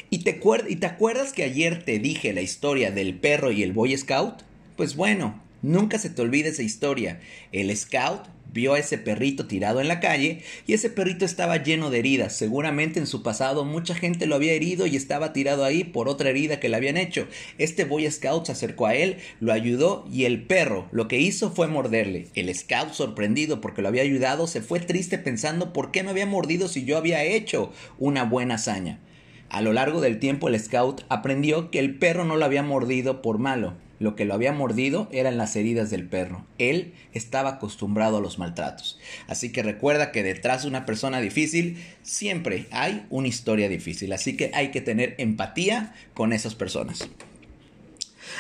¿Y 0.10 0.20
te, 0.20 0.40
¿Y 0.70 0.76
te 0.78 0.86
acuerdas 0.86 1.34
que 1.34 1.44
ayer 1.44 1.84
te 1.84 2.00
dije 2.00 2.34
la 2.34 2.42
historia 2.42 2.92
del 2.92 3.16
perro 3.16 3.52
y 3.52 3.64
el 3.64 3.74
Boy 3.74 3.98
Scout? 3.98 4.44
Pues 4.76 4.96
bueno, 4.96 5.42
nunca 5.62 6.00
se 6.00 6.10
te 6.10 6.22
olvide 6.22 6.50
esa 6.50 6.64
historia. 6.64 7.20
El 7.52 7.76
Scout 7.76 8.28
vio 8.54 8.74
a 8.74 8.80
ese 8.80 8.98
perrito 8.98 9.46
tirado 9.48 9.82
en 9.82 9.88
la 9.88 10.00
calle 10.00 10.42
y 10.66 10.74
ese 10.74 10.90
perrito 10.90 11.26
estaba 11.26 11.62
lleno 11.62 11.90
de 11.90 12.00
heridas. 12.00 12.36
Seguramente 12.36 13.00
en 13.00 13.08
su 13.08 13.24
pasado 13.24 13.66
mucha 13.66 13.96
gente 13.96 14.26
lo 14.26 14.36
había 14.36 14.54
herido 14.54 14.88
y 14.88 14.96
estaba 14.96 15.34
tirado 15.34 15.64
ahí 15.64 15.84
por 15.84 16.08
otra 16.08 16.30
herida 16.30 16.60
que 16.60 16.70
le 16.70 16.78
habían 16.78 16.98
hecho. 16.98 17.28
Este 17.58 17.86
Boy 17.86 18.10
Scout 18.10 18.46
se 18.46 18.52
acercó 18.54 18.88
a 18.88 18.96
él, 18.96 19.18
lo 19.40 19.54
ayudó 19.54 20.08
y 20.12 20.26
el 20.26 20.44
perro 20.44 20.88
lo 20.92 21.08
que 21.08 21.20
hizo 21.20 21.52
fue 21.52 21.68
morderle. 21.68 22.28
El 22.36 22.54
Scout, 22.56 22.94
sorprendido 22.94 23.62
porque 23.62 23.82
lo 23.82 23.90
había 23.90 24.04
ayudado, 24.04 24.48
se 24.48 24.62
fue 24.62 24.80
triste 24.80 25.18
pensando 25.18 25.74
por 25.74 25.92
qué 25.92 26.04
me 26.04 26.12
había 26.12 26.26
mordido 26.26 26.68
si 26.68 26.86
yo 26.86 26.98
había 26.98 27.24
hecho 27.24 27.72
una 28.00 28.24
buena 28.24 28.56
hazaña. 28.56 29.00
A 29.50 29.62
lo 29.62 29.74
largo 29.74 30.02
del 30.02 30.20
tiempo 30.20 30.48
el 30.48 30.60
scout 30.60 31.02
aprendió 31.10 31.72
que 31.72 31.80
el 31.80 31.98
perro 31.98 32.26
no 32.26 32.36
lo 32.36 32.46
había 32.46 32.64
mordido 32.64 33.22
por 33.22 33.40
malo, 33.40 33.74
lo 34.00 34.16
que 34.16 34.26
lo 34.26 34.34
había 34.34 34.54
mordido 34.54 35.08
eran 35.12 35.38
las 35.38 35.56
heridas 35.56 35.90
del 35.90 36.08
perro. 36.08 36.46
Él 36.60 36.94
estaba 37.14 37.52
acostumbrado 37.52 38.18
a 38.18 38.22
los 38.22 38.38
maltratos. 38.38 39.00
Así 39.28 39.52
que 39.52 39.64
recuerda 39.64 40.12
que 40.12 40.22
detrás 40.22 40.62
de 40.62 40.68
una 40.68 40.86
persona 40.86 41.20
difícil 41.20 41.84
siempre 42.04 42.68
hay 42.72 43.06
una 43.10 43.28
historia 43.28 43.70
difícil. 43.70 44.14
Así 44.14 44.38
que 44.38 44.52
hay 44.54 44.70
que 44.70 44.82
tener 44.82 45.16
empatía 45.18 45.96
con 46.14 46.32
esas 46.32 46.54
personas. 46.54 47.10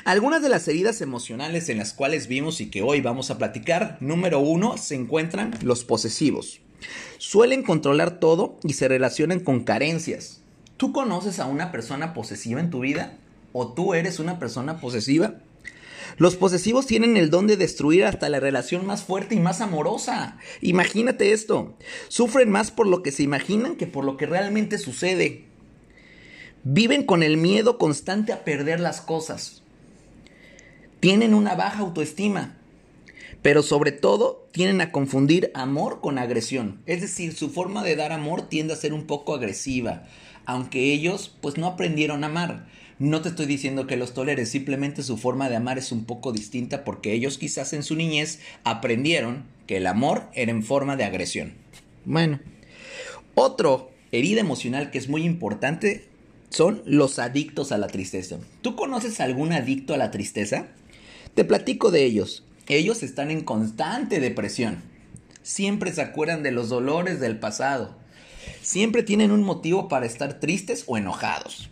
Algunas 0.03 0.43
de 0.43 0.49
las 0.49 0.67
heridas 0.67 1.01
emocionales 1.01 1.69
en 1.69 1.79
las 1.79 1.93
cuales 1.93 2.27
vimos 2.27 2.61
y 2.61 2.67
que 2.67 2.83
hoy 2.83 3.01
vamos 3.01 3.31
a 3.31 3.39
platicar, 3.39 3.97
número 3.99 4.39
uno, 4.39 4.77
se 4.77 4.93
encuentran 4.93 5.55
los 5.63 5.83
posesivos. 5.83 6.61
Suelen 7.17 7.63
controlar 7.63 8.19
todo 8.19 8.59
y 8.63 8.73
se 8.73 8.87
relacionan 8.87 9.39
con 9.39 9.63
carencias. 9.63 10.41
¿Tú 10.77 10.93
conoces 10.93 11.39
a 11.39 11.47
una 11.47 11.71
persona 11.71 12.13
posesiva 12.13 12.59
en 12.59 12.69
tu 12.69 12.81
vida? 12.81 13.17
¿O 13.51 13.73
tú 13.73 13.95
eres 13.95 14.19
una 14.19 14.37
persona 14.37 14.79
posesiva? 14.79 15.33
Los 16.17 16.35
posesivos 16.35 16.85
tienen 16.85 17.17
el 17.17 17.31
don 17.31 17.47
de 17.47 17.57
destruir 17.57 18.05
hasta 18.05 18.29
la 18.29 18.39
relación 18.39 18.85
más 18.85 19.03
fuerte 19.03 19.33
y 19.33 19.39
más 19.39 19.59
amorosa. 19.59 20.37
Imagínate 20.61 21.33
esto. 21.33 21.75
Sufren 22.09 22.51
más 22.51 22.69
por 22.69 22.87
lo 22.87 23.01
que 23.01 23.11
se 23.11 23.23
imaginan 23.23 23.75
que 23.75 23.87
por 23.87 24.05
lo 24.05 24.17
que 24.17 24.27
realmente 24.27 24.77
sucede. 24.77 25.45
Viven 26.63 27.03
con 27.03 27.23
el 27.23 27.37
miedo 27.37 27.79
constante 27.79 28.31
a 28.31 28.43
perder 28.43 28.79
las 28.79 29.01
cosas. 29.01 29.63
Tienen 30.99 31.33
una 31.33 31.55
baja 31.55 31.79
autoestima. 31.79 32.55
Pero 33.41 33.63
sobre 33.63 33.91
todo 33.91 34.47
tienen 34.51 34.81
a 34.81 34.91
confundir 34.91 35.51
amor 35.53 36.01
con 36.01 36.17
agresión. 36.17 36.81
Es 36.85 37.01
decir, 37.01 37.35
su 37.35 37.49
forma 37.49 37.83
de 37.83 37.95
dar 37.95 38.11
amor 38.11 38.43
tiende 38.43 38.73
a 38.73 38.77
ser 38.77 38.93
un 38.93 39.05
poco 39.05 39.33
agresiva 39.35 40.03
aunque 40.47 40.93
ellos 40.93 41.35
pues 41.41 41.57
no 41.57 41.67
aprendieron 41.67 42.23
a 42.23 42.27
amar. 42.27 42.65
No 42.99 43.21
te 43.21 43.29
estoy 43.29 43.45
diciendo 43.45 43.85
que 43.85 43.97
los 43.97 44.13
toleres, 44.15 44.49
simplemente 44.49 45.03
su 45.03 45.17
forma 45.17 45.49
de 45.49 45.57
amar 45.57 45.77
es 45.77 45.91
un 45.91 46.05
poco 46.05 46.31
distinta 46.31 46.83
porque 46.83 47.13
ellos 47.13 47.37
quizás 47.37 47.73
en 47.73 47.83
su 47.83 47.95
niñez 47.95 48.39
aprendieron 48.63 49.43
que 49.67 49.77
el 49.77 49.85
amor 49.85 50.23
era 50.33 50.49
en 50.49 50.63
forma 50.63 50.95
de 50.95 51.03
agresión. 51.03 51.53
Bueno, 52.05 52.39
otro 53.35 53.91
herida 54.11 54.39
emocional 54.39 54.89
que 54.89 54.97
es 54.97 55.09
muy 55.09 55.23
importante 55.23 56.07
son 56.49 56.81
los 56.85 57.19
adictos 57.19 57.73
a 57.73 57.77
la 57.77 57.87
tristeza. 57.87 58.37
¿Tú 58.61 58.77
conoces 58.77 59.19
algún 59.19 59.51
adicto 59.51 59.93
a 59.93 59.97
la 59.97 60.11
tristeza? 60.11 60.67
Te 61.35 61.43
platico 61.43 61.91
de 61.91 62.05
ellos. 62.05 62.45
Ellos 62.69 63.03
están 63.03 63.31
en 63.31 63.41
constante 63.41 64.21
depresión. 64.21 64.81
Siempre 65.43 65.91
se 65.91 66.01
acuerdan 66.01 66.41
de 66.41 66.51
los 66.51 66.69
dolores 66.69 67.19
del 67.19 67.37
pasado. 67.37 67.97
Siempre 68.67 69.01
tienen 69.01 69.31
un 69.31 69.43
motivo 69.43 69.87
para 69.87 70.05
estar 70.05 70.41
tristes 70.41 70.83
o 70.87 70.97
enojados. 70.97 71.69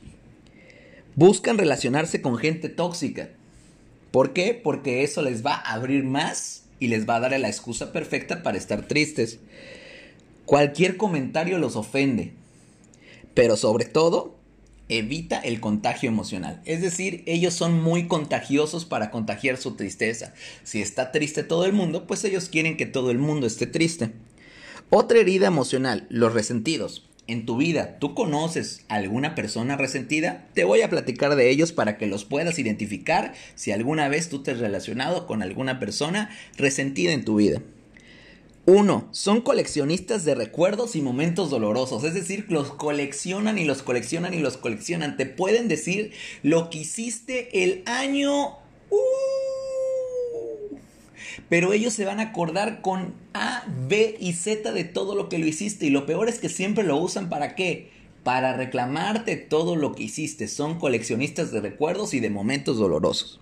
Buscan 1.16 1.58
relacionarse 1.58 2.22
con 2.22 2.38
gente 2.38 2.70
tóxica. 2.70 3.32
¿Por 4.12 4.32
qué? 4.32 4.54
Porque 4.54 5.04
eso 5.04 5.22
les 5.22 5.46
va 5.46 5.56
a 5.56 5.74
abrir 5.74 6.06
más 6.06 6.64
y 6.80 6.88
les 6.88 7.06
va 7.06 7.18
a 7.18 7.20
dar 7.20 7.38
la 7.38 7.50
excusa 7.50 7.92
perfecta 7.92 8.44
para 8.44 8.58
estar 8.58 8.88
tristes. 8.88 9.40
Cualquier 10.46 10.96
comentario 10.96 11.58
los 11.58 11.76
ofende. 11.76 12.32
Pero 13.34 13.58
sobre 13.58 13.84
todo, 13.84 14.38
evita 14.88 15.40
el 15.40 15.60
contagio 15.60 16.08
emocional. 16.08 16.62
Es 16.64 16.82
decir, 16.82 17.24
ellos 17.26 17.54
son 17.54 17.74
muy 17.74 18.08
contagiosos 18.08 18.86
para 18.86 19.12
contagiar 19.12 19.58
su 19.58 19.76
tristeza. 19.76 20.34
Si 20.64 20.82
está 20.82 21.12
triste 21.12 21.44
todo 21.44 21.66
el 21.66 21.74
mundo, 21.74 22.08
pues 22.08 22.24
ellos 22.24 22.48
quieren 22.48 22.78
que 22.78 22.86
todo 22.86 23.12
el 23.12 23.18
mundo 23.18 23.48
esté 23.48 23.68
triste. 23.68 24.14
Otra 24.92 25.20
herida 25.20 25.48
emocional, 25.48 26.06
los 26.10 26.34
resentidos. 26.34 27.10
En 27.28 27.48
tu 27.48 27.58
vida, 27.58 27.98
¿tú 27.98 28.14
conoces 28.14 28.86
alguna 28.88 29.34
persona 29.34 29.78
resentida? 29.78 30.48
Te 30.54 30.64
voy 30.64 30.84
a 30.84 30.92
platicar 30.92 31.36
de 31.36 31.50
ellos 31.50 31.72
para 31.72 31.98
que 31.98 32.06
los 32.06 32.24
puedas 32.24 32.60
identificar 32.60 33.34
si 33.56 33.72
alguna 33.72 34.08
vez 34.10 34.30
tú 34.30 34.44
te 34.44 34.52
has 34.52 34.60
relacionado 34.60 35.26
con 35.26 35.42
alguna 35.42 35.80
persona 35.80 36.30
resentida 36.56 37.14
en 37.14 37.26
tu 37.26 37.38
vida. 37.38 37.64
Uno, 38.68 39.08
son 39.12 39.42
coleccionistas 39.42 40.24
de 40.24 40.36
recuerdos 40.36 40.96
y 40.96 41.02
momentos 41.02 41.50
dolorosos, 41.50 42.04
es 42.04 42.14
decir, 42.14 42.46
los 42.50 42.72
coleccionan 42.72 43.58
y 43.58 43.66
los 43.66 43.82
coleccionan 43.82 44.36
y 44.36 44.40
los 44.40 44.58
coleccionan. 44.58 45.18
Te 45.18 45.26
pueden 45.26 45.68
decir 45.68 46.12
lo 46.44 46.70
que 46.70 46.80
hiciste 46.80 47.64
el 47.64 47.82
año... 47.88 48.60
Uh, 48.92 49.35
pero 51.50 51.74
ellos 51.74 51.94
se 51.94 52.06
van 52.06 52.20
a 52.20 52.24
acordar 52.24 52.82
con 52.82 53.14
A, 53.34 53.64
B 53.88 54.18
y 54.20 54.34
Z 54.34 54.72
de 54.72 54.84
todo 54.84 55.16
lo 55.16 55.30
que 55.30 55.38
lo 55.38 55.46
hiciste. 55.46 55.86
Y 55.86 55.90
lo 55.90 56.06
peor 56.06 56.30
es 56.30 56.40
que 56.40 56.50
siempre 56.50 56.84
lo 56.84 56.98
usan 56.98 57.30
para 57.30 57.56
qué? 57.56 57.92
Para 58.24 58.54
reclamarte 58.54 59.36
todo 59.38 59.76
lo 59.76 59.94
que 59.94 60.04
hiciste. 60.04 60.48
Son 60.48 60.80
coleccionistas 60.80 61.52
de 61.52 61.62
recuerdos 61.62 62.14
y 62.14 62.20
de 62.20 62.30
momentos 62.30 62.78
dolorosos. 62.78 63.40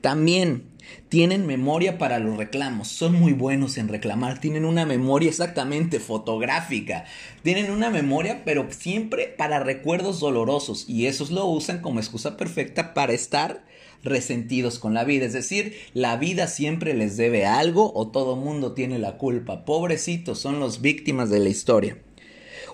También 0.00 0.64
tienen 1.08 1.46
memoria 1.46 1.98
para 1.98 2.18
los 2.18 2.36
reclamos, 2.36 2.88
son 2.88 3.14
muy 3.14 3.32
buenos 3.32 3.78
en 3.78 3.88
reclamar, 3.88 4.40
tienen 4.40 4.64
una 4.64 4.86
memoria 4.86 5.28
exactamente 5.28 6.00
fotográfica, 6.00 7.04
tienen 7.42 7.70
una 7.70 7.90
memoria 7.90 8.42
pero 8.44 8.66
siempre 8.70 9.26
para 9.26 9.60
recuerdos 9.60 10.20
dolorosos 10.20 10.88
y 10.88 11.06
esos 11.06 11.30
lo 11.30 11.46
usan 11.46 11.80
como 11.80 12.00
excusa 12.00 12.36
perfecta 12.36 12.94
para 12.94 13.12
estar 13.12 13.64
resentidos 14.02 14.78
con 14.78 14.94
la 14.94 15.04
vida, 15.04 15.26
es 15.26 15.32
decir, 15.32 15.76
la 15.94 16.16
vida 16.16 16.46
siempre 16.46 16.94
les 16.94 17.16
debe 17.16 17.46
algo 17.46 17.92
o 17.94 18.08
todo 18.08 18.36
mundo 18.36 18.72
tiene 18.72 18.98
la 18.98 19.18
culpa, 19.18 19.64
pobrecitos, 19.64 20.38
son 20.38 20.60
los 20.60 20.80
víctimas 20.80 21.30
de 21.30 21.40
la 21.40 21.48
historia. 21.48 21.98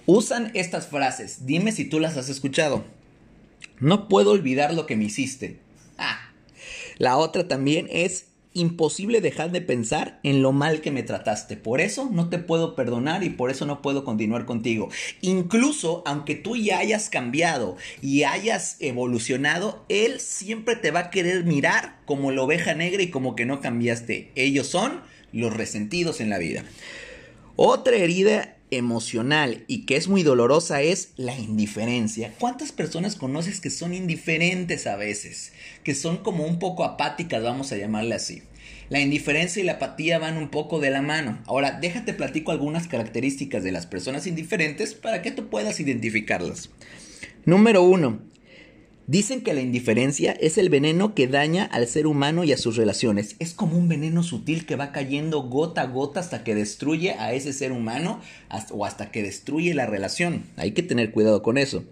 Usan 0.07 0.51
estas 0.55 0.87
frases, 0.87 1.47
dime 1.47 1.73
si 1.73 1.85
tú 1.85 1.99
las 1.99 2.17
has 2.17 2.29
escuchado. 2.29 2.85
No 3.81 4.09
puedo 4.09 4.31
olvidar 4.31 4.73
lo 4.73 4.87
que 4.87 4.97
me 4.97 5.05
hiciste. 5.05 5.59
Ah, 5.99 6.31
la 6.99 7.17
otra 7.17 7.49
también 7.49 7.89
es 7.91 8.27
imposible 8.57 9.21
dejar 9.21 9.53
de 9.53 9.61
pensar 9.61 10.19
en 10.23 10.43
lo 10.43 10.53
mal 10.53 10.81
que 10.81 10.91
me 10.91 11.03
trataste. 11.03 11.57
Por 11.57 11.81
eso 11.81 12.09
no 12.11 12.29
te 12.29 12.39
puedo 12.39 12.75
perdonar 12.75 13.23
y 13.23 13.31
por 13.31 13.51
eso 13.51 13.67
no 13.67 13.83
puedo 13.83 14.05
continuar 14.05 14.47
contigo. 14.47 14.89
Incluso 15.21 16.03
aunque 16.07 16.35
tú 16.35 16.57
ya 16.57 16.79
hayas 16.79 17.11
cambiado 17.11 17.77
y 18.03 18.25
hayas 18.25 18.77
evolucionado, 18.81 19.85
él 19.89 20.21
siempre 20.21 20.77
te 20.77 20.91
va 20.91 21.01
a 21.01 21.11
querer 21.11 21.45
mirar 21.45 22.01
como 22.07 22.33
la 22.33 22.43
oveja 22.43 22.75
negra 22.75 23.03
y 23.03 23.11
como 23.11 23.37
que 23.37 23.47
no 23.47 23.61
cambiaste. 23.61 24.33
Ellos 24.35 24.67
son 24.67 25.03
los 25.33 25.53
resentidos 25.53 26.21
en 26.21 26.31
la 26.31 26.39
vida. 26.39 26.65
Otra 27.57 27.97
herida 27.97 28.56
emocional 28.71 29.65
y 29.67 29.87
que 29.87 29.97
es 29.97 30.09
muy 30.09 30.23
dolorosa 30.23 30.83
es 30.83 31.11
la 31.17 31.37
indiferencia. 31.39 32.35
¿Cuántas 32.39 32.73
personas 32.73 33.17
conoces 33.17 33.61
que 33.61 33.71
son 33.71 33.95
indiferentes 33.95 34.87
a 34.87 34.97
veces? 34.97 35.53
Que 35.85 35.95
son 35.95 36.19
como 36.19 36.45
un 36.45 36.59
poco 36.59 36.85
apáticas, 36.85 37.43
vamos 37.43 37.73
a 37.73 37.77
llamarle 37.77 38.15
así. 38.15 38.43
La 38.89 39.01
indiferencia 39.01 39.61
y 39.61 39.67
la 39.67 39.73
apatía 39.73 40.19
van 40.19 40.37
un 40.37 40.49
poco 40.49 40.79
de 40.79 40.91
la 40.91 41.03
mano. 41.03 41.43
Ahora, 41.47 41.73
déjate 41.81 42.15
platico 42.15 42.53
algunas 42.53 42.87
características 42.87 43.65
de 43.65 43.73
las 43.73 43.87
personas 43.87 44.27
indiferentes 44.27 44.95
para 44.95 45.23
que 45.23 45.33
tú 45.33 45.49
puedas 45.49 45.81
identificarlas. 45.81 46.71
Número 47.45 47.83
uno, 47.83 48.21
Dicen 49.09 49.43
que 49.43 49.55
la 49.55 49.61
indiferencia 49.61 50.33
es 50.33 50.59
el 50.59 50.69
veneno 50.69 51.15
que 51.15 51.29
daña 51.29 51.65
al 51.65 51.87
ser 51.87 52.09
humano 52.09 52.43
y 52.43 52.53
a 52.53 52.59
sus 52.59 52.77
relaciones. 52.77 53.37
Es 53.39 53.55
como 53.55 53.79
un 53.79 53.89
veneno 53.89 54.25
sutil 54.25 54.67
que 54.67 54.75
va 54.75 54.91
cayendo 54.91 55.43
gota 55.43 55.83
a 55.83 55.87
gota 55.87 56.19
hasta 56.19 56.43
que 56.43 56.57
destruye 56.57 57.13
a 57.13 57.33
ese 57.33 57.53
ser 57.53 57.71
humano 57.71 58.21
o 58.73 58.85
hasta 58.85 59.13
que 59.13 59.23
destruye 59.23 59.75
la 59.75 59.87
relación. 59.87 60.47
Hay 60.57 60.73
que 60.73 60.83
tener 60.83 61.13
cuidado 61.13 61.43
con 61.43 61.57
eso 61.57 61.85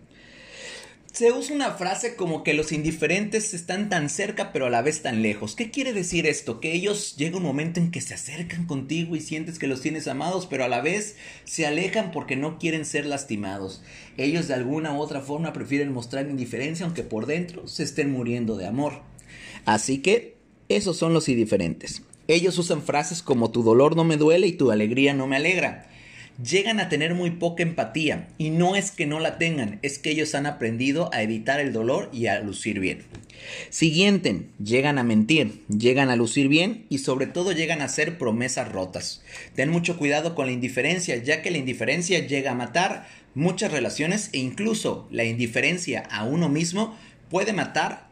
se 1.15 1.31
usa 1.31 1.55
una 1.55 1.71
frase 1.71 2.17
como 2.17 2.43
que 2.43 2.55
los 2.55 2.73
indiferentes 2.73 3.55
están 3.55 3.89
tan 3.89 4.11
cerca 4.11 4.53
pero 4.53 4.67
a 4.67 4.71
la 4.71 4.83
vez 4.83 5.01
tan 5.01 5.23
lejos. 5.23 5.55
¿Qué 5.55 5.71
quiere 5.71 5.93
decir 5.93 6.27
esto? 6.27 6.59
Que 6.59 6.73
ellos 6.73 7.15
llega 7.17 7.37
un 7.37 7.45
momento 7.45 7.79
en 7.79 7.93
que 7.93 8.01
se 8.01 8.15
acercan 8.15 8.67
contigo 8.67 9.15
y 9.15 9.21
sientes 9.21 9.61
que 9.61 9.69
los 9.69 9.81
tienes 9.81 10.09
amados, 10.09 10.47
pero 10.47 10.65
a 10.65 10.69
la 10.69 10.81
vez 10.81 11.15
se 11.45 11.67
alejan 11.67 12.11
porque 12.11 12.35
no 12.35 12.59
quieren 12.59 12.85
ser 12.85 13.07
lastimados. 13.07 13.81
Ellos 14.17 14.49
de 14.49 14.55
alguna 14.55 14.93
u 14.93 14.99
otra 14.99 15.21
forma 15.21 15.53
prefieren 15.53 15.93
mostrar 15.93 16.29
indiferencia 16.29 16.85
aunque 16.85 17.05
por 17.05 17.27
dentro 17.27 17.69
se 17.69 17.85
estén 17.85 18.11
muriendo 18.11 18.57
de 18.57 18.67
amor. 18.67 19.03
Así 19.67 19.99
que 19.99 20.35
esos 20.69 20.97
son 20.97 21.13
los 21.13 21.29
indiferentes. 21.29 22.03
Ellos 22.27 22.59
usan 22.59 22.83
frases 22.83 23.23
como 23.23 23.53
tu 23.53 23.63
dolor 23.63 23.95
no 23.95 24.03
me 24.03 24.17
duele 24.17 24.49
y 24.49 24.53
tu 24.53 24.73
alegría 24.73 25.15
no 25.15 25.29
me 25.29 25.37
alegra 25.37 25.94
llegan 26.43 26.81
a 26.81 26.89
tener 26.89 27.15
muy 27.15 27.31
poca 27.31 27.63
empatía 27.63 28.29
y 28.39 28.51
no 28.51 28.77
es 28.77 28.91
que 28.91 29.07
no 29.07 29.21
la 29.21 29.39
tengan, 29.39 29.79
es 29.83 29.99
que 29.99 30.11
ellos 30.11 30.35
han 30.35 30.47
aprendido 30.47 31.11
a 31.13 31.23
evitar 31.23 31.61
el 31.61 31.73
dolor 31.73 32.11
y 32.13 32.27
a 32.27 32.41
lucir 32.41 32.81
bien. 32.81 33.05
Siguiente, 33.71 34.47
llegan 34.63 34.99
a 34.99 35.05
mentir, 35.05 35.63
llegan 35.69 36.11
a 36.11 36.17
lucir 36.17 36.49
bien 36.49 36.87
y 36.89 36.99
sobre 36.99 37.27
todo 37.27 37.53
llegan 37.53 37.83
a 37.83 37.87
hacer 37.87 38.19
promesas 38.19 38.71
rotas. 38.71 39.23
Ten 39.55 39.71
mucho 39.71 39.99
cuidado 39.99 40.35
con 40.35 40.47
la 40.47 40.53
indiferencia, 40.53 41.17
ya 41.17 41.43
que 41.43 41.51
la 41.51 41.59
indiferencia 41.59 42.27
llega 42.27 42.53
a 42.53 42.57
matar 42.57 43.07
muchas 43.35 43.73
relaciones 43.73 44.31
e 44.33 44.39
incluso 44.39 45.09
la 45.11 45.25
indiferencia 45.25 46.05
a 46.11 46.25
uno 46.25 46.49
mismo 46.49 46.97
puede 47.31 47.53
matar, 47.53 48.07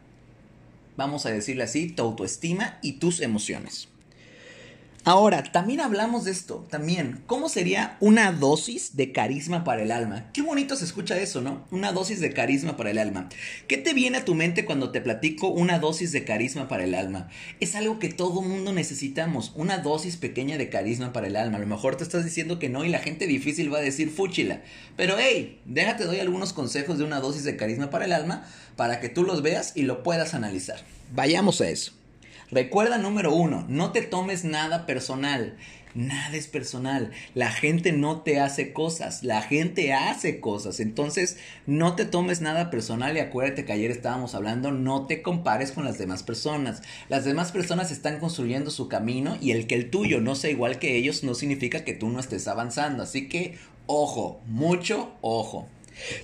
vamos 0.97 1.27
a 1.27 1.31
decirle 1.31 1.65
así, 1.65 1.89
tu 1.89 2.03
autoestima 2.03 2.79
y 2.83 2.93
tus 2.95 3.21
emociones. 3.21 3.89
Ahora, 5.05 5.43
también 5.43 5.81
hablamos 5.81 6.25
de 6.25 6.31
esto, 6.31 6.65
también, 6.71 7.25
¿cómo 7.27 7.49
sería 7.49 7.97
una 7.99 8.31
dosis 8.31 8.95
de 8.95 9.11
carisma 9.11 9.65
para 9.65 9.83
el 9.83 9.91
alma? 9.91 10.31
Qué 10.33 10.43
bonito 10.43 10.77
se 10.77 10.85
escucha 10.85 11.19
eso, 11.19 11.41
¿no? 11.41 11.67
Una 11.73 11.91
dosis 11.91 12.21
de 12.21 12.33
carisma 12.33 12.77
para 12.77 12.93
el 12.93 12.99
alma. 12.99 13.29
¿Qué 13.67 13.79
te 13.79 13.95
viene 13.95 14.19
a 14.19 14.25
tu 14.25 14.37
mente 14.37 14.65
cuando 14.65 14.93
te 14.93 15.01
platico 15.01 15.49
una 15.49 15.81
dosis 15.81 16.13
de 16.13 16.23
carisma 16.23 16.69
para 16.69 16.85
el 16.85 16.95
alma? 16.95 17.29
Es 17.59 17.75
algo 17.75 17.99
que 17.99 18.11
todo 18.11 18.43
mundo 18.43 18.73
necesitamos, 18.73 19.51
una 19.57 19.79
dosis 19.79 20.17
pequeña 20.17 20.57
de 20.57 20.69
carisma 20.69 21.13
para 21.13 21.27
el 21.27 21.35
alma. 21.35 21.57
A 21.57 21.63
lo 21.63 21.67
mejor 21.67 21.97
te 21.97 22.05
estás 22.05 22.25
diciendo 22.25 22.61
que 22.61 22.69
no 22.69 22.85
y 22.85 22.89
la 22.89 23.01
gente 23.01 23.27
difícil 23.27 23.75
va 23.75 23.79
a 23.79 23.83
decir 23.83 24.09
fúchila. 24.09 24.63
Pero 24.97 25.17
hey, 25.19 25.61
déjate 25.65 26.05
doy 26.05 26.21
algunos 26.21 26.53
consejos 26.53 26.99
de 26.99 27.05
una 27.05 27.19
dosis 27.19 27.43
de 27.43 27.57
carisma 27.57 27.91
para 27.91 28.05
el 28.05 28.13
alma 28.13 28.47
para 28.77 29.01
que 29.01 29.09
tú 29.09 29.25
los 29.25 29.43
veas 29.43 29.73
y 29.75 29.83
lo 29.83 30.05
puedas 30.05 30.33
analizar. 30.35 30.79
Vayamos 31.13 31.61
a 31.61 31.69
eso. 31.69 31.93
Recuerda 32.53 32.99
número 32.99 33.35
uno, 33.35 33.65
no 33.69 33.93
te 33.93 34.03
tomes 34.03 34.45
nada 34.45 34.85
personal. 34.85 35.57
Nada 35.95 36.37
es 36.37 36.49
personal. 36.49 37.11
La 37.35 37.51
gente 37.51 37.93
no 37.93 38.21
te 38.21 38.41
hace 38.41 38.75
cosas, 38.75 39.23
la 39.23 39.41
gente 39.41 39.95
hace 39.95 40.39
cosas. 40.39 40.79
Entonces, 40.81 41.39
no 41.67 41.97
te 41.97 42.05
tomes 42.05 42.43
nada 42.43 42.71
personal 42.71 43.17
y 43.17 43.21
acuérdate 43.21 43.65
que 43.65 43.73
ayer 43.73 43.91
estábamos 43.91 44.35
hablando, 44.35 44.71
no 44.71 45.07
te 45.07 45.23
compares 45.23 45.73
con 45.73 45.85
las 45.85 45.97
demás 45.97 46.23
personas. 46.23 46.83
Las 47.09 47.25
demás 47.25 47.53
personas 47.53 47.91
están 47.91 48.21
construyendo 48.21 48.71
su 48.71 48.89
camino 48.89 49.39
y 49.41 49.53
el 49.53 49.67
que 49.67 49.75
el 49.75 49.91
tuyo 49.91 50.21
no 50.21 50.35
sea 50.35 50.51
igual 50.51 50.79
que 50.79 50.97
ellos 50.97 51.25
no 51.25 51.35
significa 51.35 51.85
que 51.85 51.95
tú 51.95 52.11
no 52.11 52.21
estés 52.21 52.49
avanzando. 52.49 53.03
Así 53.03 53.29
que, 53.29 53.57
ojo, 53.87 54.43
mucho 54.47 55.13
ojo. 55.23 55.69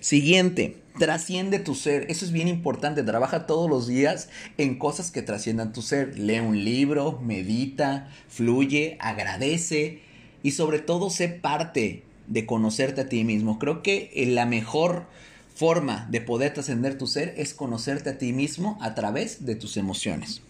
Siguiente, 0.01 0.77
trasciende 0.99 1.59
tu 1.59 1.75
ser. 1.75 2.07
Eso 2.11 2.25
es 2.25 2.33
bien 2.33 2.49
importante. 2.49 3.03
Trabaja 3.03 3.47
todos 3.47 3.71
los 3.71 3.87
días 3.87 4.29
en 4.59 4.79
cosas 4.79 5.11
que 5.11 5.23
trasciendan 5.23 5.73
tu 5.73 5.83
ser. 5.83 6.19
Lee 6.19 6.41
un 6.41 6.65
libro, 6.65 7.21
medita, 7.23 8.09
fluye, 8.29 8.97
agradece 9.01 10.01
y 10.43 10.53
sobre 10.53 10.79
todo 10.79 11.11
sé 11.11 11.29
parte 11.29 12.03
de 12.27 12.47
conocerte 12.47 13.03
a 13.03 13.09
ti 13.09 13.25
mismo. 13.25 13.59
Creo 13.59 13.83
que 13.83 14.11
la 14.29 14.47
mejor 14.47 15.07
forma 15.55 16.07
de 16.11 16.21
poder 16.21 16.55
trascender 16.55 16.99
tu 16.99 17.07
ser 17.07 17.35
es 17.37 17.55
conocerte 17.55 18.11
a 18.11 18.19
ti 18.19 18.33
mismo 18.33 18.79
a 18.81 18.95
través 18.95 19.45
de 19.45 19.57
tus 19.57 19.77
emociones. 19.77 20.43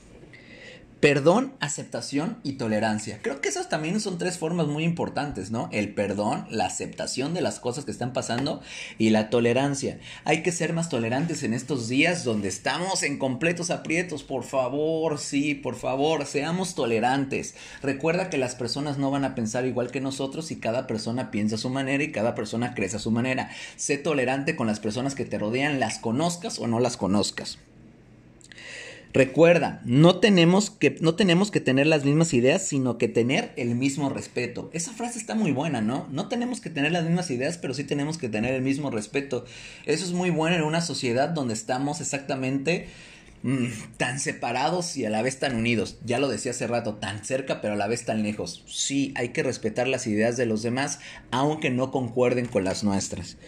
Perdón, 1.01 1.55
aceptación 1.61 2.39
y 2.43 2.55
tolerancia. 2.55 3.21
Creo 3.23 3.41
que 3.41 3.49
esas 3.49 3.69
también 3.69 4.01
son 4.01 4.19
tres 4.19 4.37
formas 4.37 4.67
muy 4.67 4.83
importantes, 4.83 5.53
¿no? 5.53 5.69
El 5.71 5.95
perdón, 5.95 6.49
la 6.51 6.67
aceptación 6.67 7.35
de 7.35 7.41
las 7.41 7.61
cosas 7.61 7.85
que 7.85 7.93
están 7.93 8.13
pasando 8.13 8.61
y 8.99 9.11
la 9.11 9.31
tolerancia. 9.31 10.01
Hay 10.25 10.43
que 10.43 10.51
ser 10.51 10.73
más 10.73 10.89
tolerantes 10.89 11.45
en 11.45 11.55
estos 11.55 11.87
días 11.89 12.25
donde 12.25 12.49
estamos 12.49 13.05
en 13.05 13.17
completos 13.17 13.71
aprietos. 13.71 14.25
Por 14.25 14.43
favor, 14.43 15.21
sí, 15.21 15.55
por 15.55 15.77
favor, 15.77 16.27
seamos 16.27 16.75
tolerantes. 16.75 17.55
Recuerda 17.81 18.29
que 18.29 18.37
las 18.37 18.57
personas 18.57 18.99
no 18.99 19.13
van 19.13 19.25
a 19.25 19.37
pensar 19.37 19.67
igual 19.67 19.93
que 19.93 20.01
nosotros 20.01 20.51
y 20.51 20.57
cada 20.57 20.89
persona 20.89 21.31
piensa 21.31 21.55
a 21.55 21.59
su 21.59 21.71
manera 21.71 22.03
y 22.03 22.11
cada 22.11 22.35
persona 22.35 22.75
crece 22.75 22.97
a 22.97 23.01
su 23.01 23.13
manera. 23.13 23.51
Sé 23.77 23.99
tolerante 23.99 24.57
con 24.57 24.67
las 24.67 24.81
personas 24.81 25.15
que 25.15 25.25
te 25.25 25.39
rodean, 25.39 25.79
las 25.79 26.01
conozcas 26.01 26.59
o 26.59 26.67
no 26.67 26.81
las 26.81 26.97
conozcas. 26.97 27.59
Recuerda, 29.15 29.81
no 29.85 30.17
tenemos, 30.19 30.71
que, 30.71 30.99
no 31.01 31.15
tenemos 31.15 31.51
que 31.51 31.61
tener 31.61 31.87
las 31.87 32.05
mismas 32.05 32.35
ideas, 32.35 32.67
sino 32.67 32.99
que 32.99 33.09
tener 33.09 33.53
el 33.57 33.75
mismo 33.75 34.11
respeto. 34.11 34.69
Esa 34.75 34.93
frase 34.93 35.19
está 35.19 35.35
muy 35.35 35.51
buena, 35.51 35.81
¿no? 35.81 36.07
No 36.13 36.29
tenemos 36.29 36.61
que 36.61 36.69
tener 36.69 36.93
las 36.93 37.05
mismas 37.05 37.31
ideas, 37.31 37.57
pero 37.57 37.73
sí 37.73 37.85
tenemos 37.85 38.19
que 38.19 38.29
tener 38.29 38.53
el 38.53 38.61
mismo 38.61 38.91
respeto. 38.91 39.47
Eso 39.87 40.05
es 40.05 40.13
muy 40.13 40.29
bueno 40.29 40.57
en 40.57 40.63
una 40.63 40.83
sociedad 40.83 41.31
donde 41.31 41.55
estamos 41.55 42.03
exactamente 42.03 42.89
mm, 43.43 43.67
tan 43.97 44.21
separados 44.21 44.95
y 44.99 45.07
a 45.07 45.11
la 45.11 45.23
vez 45.23 45.39
tan 45.39 45.57
unidos. 45.57 45.97
Ya 46.05 46.19
lo 46.19 46.29
decía 46.29 46.51
hace 46.51 46.67
rato, 46.67 46.97
tan 46.97 47.25
cerca 47.25 47.63
pero 47.63 47.75
a 47.75 47.79
la 47.79 47.89
vez 47.89 48.05
tan 48.05 48.23
lejos. 48.23 48.63
Sí, 48.67 49.15
hay 49.17 49.31
que 49.31 49.43
respetar 49.43 49.89
las 49.89 50.07
ideas 50.07 50.37
de 50.37 50.45
los 50.45 50.63
demás, 50.63 51.01
aunque 51.31 51.71
no 51.71 51.91
concuerden 51.93 52.45
con 52.45 52.65
las 52.65 52.85
nuestras. 52.85 53.39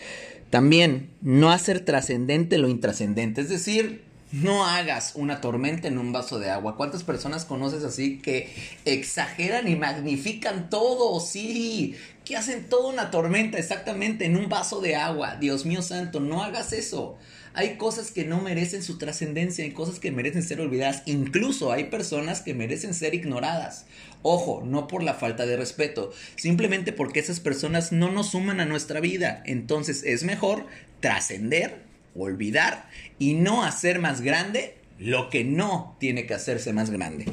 También, 0.48 1.10
no 1.20 1.52
hacer 1.52 1.84
trascendente 1.84 2.56
lo 2.56 2.68
intrascendente, 2.68 3.42
es 3.42 3.50
decir, 3.50 4.09
no 4.32 4.64
hagas 4.64 5.12
una 5.16 5.40
tormenta 5.40 5.88
en 5.88 5.98
un 5.98 6.12
vaso 6.12 6.38
de 6.38 6.50
agua. 6.50 6.76
¿Cuántas 6.76 7.02
personas 7.02 7.44
conoces 7.44 7.82
así 7.82 8.18
que 8.18 8.52
exageran 8.84 9.66
y 9.66 9.76
magnifican 9.76 10.70
todo? 10.70 11.18
Sí, 11.20 11.96
que 12.24 12.36
hacen 12.36 12.68
toda 12.68 12.92
una 12.92 13.10
tormenta 13.10 13.58
exactamente 13.58 14.26
en 14.26 14.36
un 14.36 14.48
vaso 14.48 14.80
de 14.80 14.94
agua. 14.94 15.36
Dios 15.36 15.66
mío 15.66 15.82
santo, 15.82 16.20
no 16.20 16.42
hagas 16.42 16.72
eso. 16.72 17.18
Hay 17.52 17.76
cosas 17.76 18.12
que 18.12 18.24
no 18.24 18.40
merecen 18.40 18.84
su 18.84 18.96
trascendencia, 18.96 19.64
hay 19.64 19.72
cosas 19.72 19.98
que 19.98 20.12
merecen 20.12 20.44
ser 20.44 20.60
olvidadas. 20.60 21.02
Incluso 21.06 21.72
hay 21.72 21.84
personas 21.84 22.42
que 22.42 22.54
merecen 22.54 22.94
ser 22.94 23.14
ignoradas. 23.14 23.86
Ojo, 24.22 24.62
no 24.64 24.86
por 24.86 25.02
la 25.02 25.14
falta 25.14 25.46
de 25.46 25.56
respeto, 25.56 26.12
simplemente 26.36 26.92
porque 26.92 27.18
esas 27.18 27.40
personas 27.40 27.90
no 27.90 28.12
nos 28.12 28.30
suman 28.30 28.60
a 28.60 28.66
nuestra 28.66 29.00
vida. 29.00 29.42
Entonces 29.46 30.04
es 30.04 30.22
mejor 30.22 30.66
trascender 31.00 31.89
olvidar 32.16 32.88
y 33.18 33.34
no 33.34 33.64
hacer 33.64 33.98
más 33.98 34.20
grande 34.20 34.76
lo 34.98 35.30
que 35.30 35.44
no 35.44 35.96
tiene 35.98 36.26
que 36.26 36.34
hacerse 36.34 36.72
más 36.72 36.90
grande. 36.90 37.26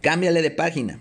Cámbiale 0.00 0.42
de 0.42 0.50
página. 0.50 1.00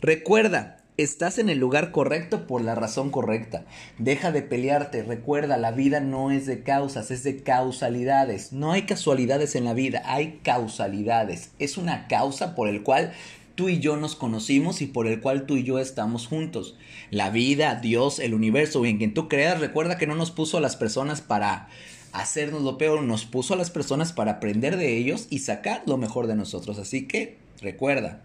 Recuerda, 0.00 0.78
estás 0.96 1.38
en 1.38 1.48
el 1.48 1.58
lugar 1.58 1.90
correcto 1.90 2.46
por 2.46 2.62
la 2.62 2.74
razón 2.74 3.10
correcta. 3.10 3.64
Deja 3.98 4.30
de 4.30 4.42
pelearte. 4.42 5.02
Recuerda, 5.02 5.56
la 5.56 5.72
vida 5.72 6.00
no 6.00 6.30
es 6.30 6.46
de 6.46 6.62
causas, 6.62 7.10
es 7.10 7.24
de 7.24 7.42
causalidades. 7.42 8.52
No 8.52 8.72
hay 8.72 8.82
casualidades 8.82 9.56
en 9.56 9.64
la 9.64 9.74
vida, 9.74 10.02
hay 10.04 10.40
causalidades. 10.44 11.50
Es 11.58 11.78
una 11.78 12.06
causa 12.06 12.54
por 12.54 12.68
el 12.68 12.82
cual 12.82 13.12
tú 13.56 13.68
y 13.68 13.80
yo 13.80 13.96
nos 13.96 14.14
conocimos 14.14 14.82
y 14.82 14.86
por 14.86 15.08
el 15.08 15.20
cual 15.20 15.46
tú 15.46 15.56
y 15.56 15.64
yo 15.64 15.80
estamos 15.80 16.28
juntos. 16.28 16.76
La 17.10 17.30
vida, 17.30 17.74
Dios, 17.74 18.20
el 18.20 18.34
universo 18.34 18.84
y 18.84 18.90
en 18.90 18.98
quien 18.98 19.14
tú 19.14 19.28
creas, 19.28 19.58
recuerda 19.58 19.98
que 19.98 20.06
no 20.06 20.14
nos 20.14 20.30
puso 20.30 20.58
a 20.58 20.60
las 20.60 20.76
personas 20.76 21.22
para 21.22 21.68
hacernos 22.12 22.62
lo 22.62 22.78
peor, 22.78 23.02
nos 23.02 23.24
puso 23.24 23.54
a 23.54 23.56
las 23.56 23.70
personas 23.70 24.12
para 24.12 24.32
aprender 24.32 24.76
de 24.76 24.96
ellos 24.96 25.26
y 25.30 25.40
sacar 25.40 25.82
lo 25.86 25.96
mejor 25.96 26.26
de 26.26 26.36
nosotros. 26.36 26.78
Así 26.78 27.06
que 27.06 27.38
recuerda, 27.60 28.22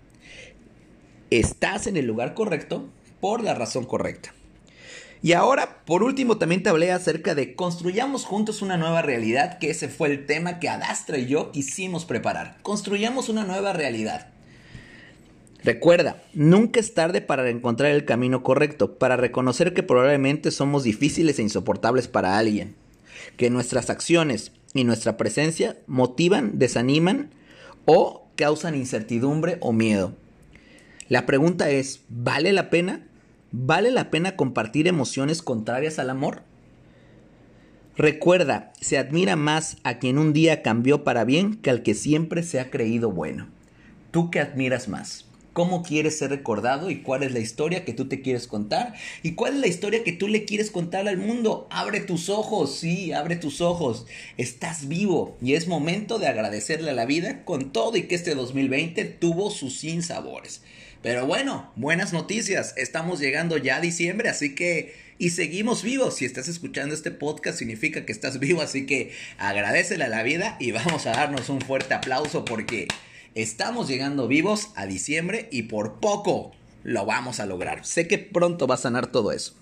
estás 1.29 1.87
en 1.87 1.97
el 1.97 2.05
lugar 2.05 2.33
correcto 2.33 2.87
por 3.19 3.43
la 3.43 3.53
razón 3.53 3.85
correcta. 3.85 4.33
Y 5.21 5.31
ahora, 5.31 5.85
por 5.85 6.03
último, 6.03 6.37
también 6.37 6.63
te 6.63 6.69
hablé 6.69 6.91
acerca 6.91 7.33
de 7.33 7.55
construyamos 7.55 8.25
juntos 8.25 8.61
una 8.61 8.75
nueva 8.75 9.01
realidad, 9.01 9.57
que 9.57 9.69
ese 9.69 9.87
fue 9.87 10.09
el 10.09 10.25
tema 10.25 10.59
que 10.59 10.67
Adastra 10.67 11.17
y 11.17 11.27
yo 11.27 11.51
quisimos 11.51 12.03
preparar. 12.03 12.57
Construyamos 12.61 13.29
una 13.29 13.45
nueva 13.45 13.71
realidad. 13.71 14.27
Recuerda, 15.63 16.21
nunca 16.33 16.81
es 16.81 16.93
tarde 16.93 17.21
para 17.21 17.49
encontrar 17.49 17.91
el 17.91 18.03
camino 18.03 18.43
correcto, 18.43 18.97
para 18.97 19.15
reconocer 19.15 19.73
que 19.73 19.81
probablemente 19.81 20.51
somos 20.51 20.83
difíciles 20.83 21.39
e 21.39 21.43
insoportables 21.43 22.09
para 22.09 22.37
alguien 22.37 22.75
que 23.37 23.49
nuestras 23.49 23.89
acciones 23.89 24.51
y 24.73 24.83
nuestra 24.83 25.17
presencia 25.17 25.77
motivan, 25.87 26.57
desaniman 26.59 27.29
o 27.85 28.27
causan 28.35 28.75
incertidumbre 28.75 29.57
o 29.61 29.71
miedo. 29.71 30.13
La 31.09 31.25
pregunta 31.25 31.69
es, 31.69 32.01
¿vale 32.09 32.53
la 32.53 32.69
pena? 32.69 33.05
¿Vale 33.51 33.91
la 33.91 34.09
pena 34.09 34.35
compartir 34.35 34.87
emociones 34.87 35.41
contrarias 35.41 35.99
al 35.99 36.09
amor? 36.09 36.41
Recuerda, 37.95 38.73
se 38.81 38.97
admira 38.97 39.35
más 39.35 39.77
a 39.83 39.99
quien 39.99 40.17
un 40.17 40.33
día 40.33 40.63
cambió 40.63 41.03
para 41.03 41.25
bien 41.25 41.57
que 41.57 41.69
al 41.69 41.83
que 41.83 41.93
siempre 41.93 42.41
se 42.41 42.59
ha 42.59 42.71
creído 42.71 43.11
bueno. 43.11 43.47
¿Tú 44.09 44.31
qué 44.31 44.39
admiras 44.39 44.87
más? 44.87 45.25
Cómo 45.53 45.83
quieres 45.83 46.17
ser 46.17 46.31
recordado 46.31 46.89
y 46.89 47.01
cuál 47.01 47.23
es 47.23 47.31
la 47.31 47.39
historia 47.39 47.85
que 47.85 47.93
tú 47.93 48.07
te 48.07 48.21
quieres 48.21 48.47
contar 48.47 48.93
y 49.21 49.33
cuál 49.33 49.53
es 49.53 49.59
la 49.61 49.67
historia 49.67 50.03
que 50.03 50.11
tú 50.11 50.27
le 50.27 50.45
quieres 50.45 50.71
contar 50.71 51.07
al 51.07 51.17
mundo. 51.17 51.67
Abre 51.69 52.01
tus 52.01 52.29
ojos, 52.29 52.75
sí, 52.75 53.13
abre 53.13 53.35
tus 53.35 53.61
ojos. 53.61 54.05
Estás 54.37 54.87
vivo 54.87 55.37
y 55.41 55.53
es 55.53 55.67
momento 55.67 56.19
de 56.19 56.27
agradecerle 56.27 56.89
a 56.89 56.95
la 56.95 57.05
vida 57.05 57.45
con 57.45 57.71
todo 57.71 57.95
y 57.95 58.03
que 58.03 58.15
este 58.15 58.35
2020 58.35 59.05
tuvo 59.05 59.51
sus 59.51 59.77
sinsabores. 59.77 60.61
Pero 61.01 61.25
bueno, 61.27 61.71
buenas 61.75 62.13
noticias. 62.13 62.73
Estamos 62.77 63.19
llegando 63.19 63.57
ya 63.57 63.77
a 63.77 63.81
diciembre, 63.81 64.29
así 64.29 64.55
que 64.55 64.93
y 65.17 65.29
seguimos 65.29 65.83
vivos. 65.83 66.15
Si 66.15 66.25
estás 66.25 66.47
escuchando 66.47 66.95
este 66.95 67.11
podcast 67.11 67.59
significa 67.59 68.05
que 68.05 68.11
estás 68.11 68.39
vivo, 68.39 68.61
así 68.61 68.85
que 68.85 69.11
agradecele 69.37 70.05
a 70.05 70.09
la 70.09 70.23
vida 70.23 70.57
y 70.59 70.71
vamos 70.71 71.05
a 71.05 71.11
darnos 71.11 71.49
un 71.49 71.61
fuerte 71.61 71.93
aplauso 71.93 72.45
porque 72.45 72.87
Estamos 73.35 73.87
llegando 73.87 74.27
vivos 74.27 74.69
a 74.75 74.85
diciembre 74.85 75.49
y 75.51 75.63
por 75.63 75.99
poco 75.99 76.51
lo 76.83 77.05
vamos 77.05 77.39
a 77.39 77.47
lograr. 77.47 77.83
Sé 77.83 78.07
que 78.07 78.19
pronto 78.19 78.67
va 78.67 78.75
a 78.75 78.77
sanar 78.77 79.07
todo 79.07 79.31
eso. 79.31 79.55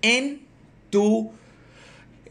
En 0.00 0.42
tu 0.90 1.32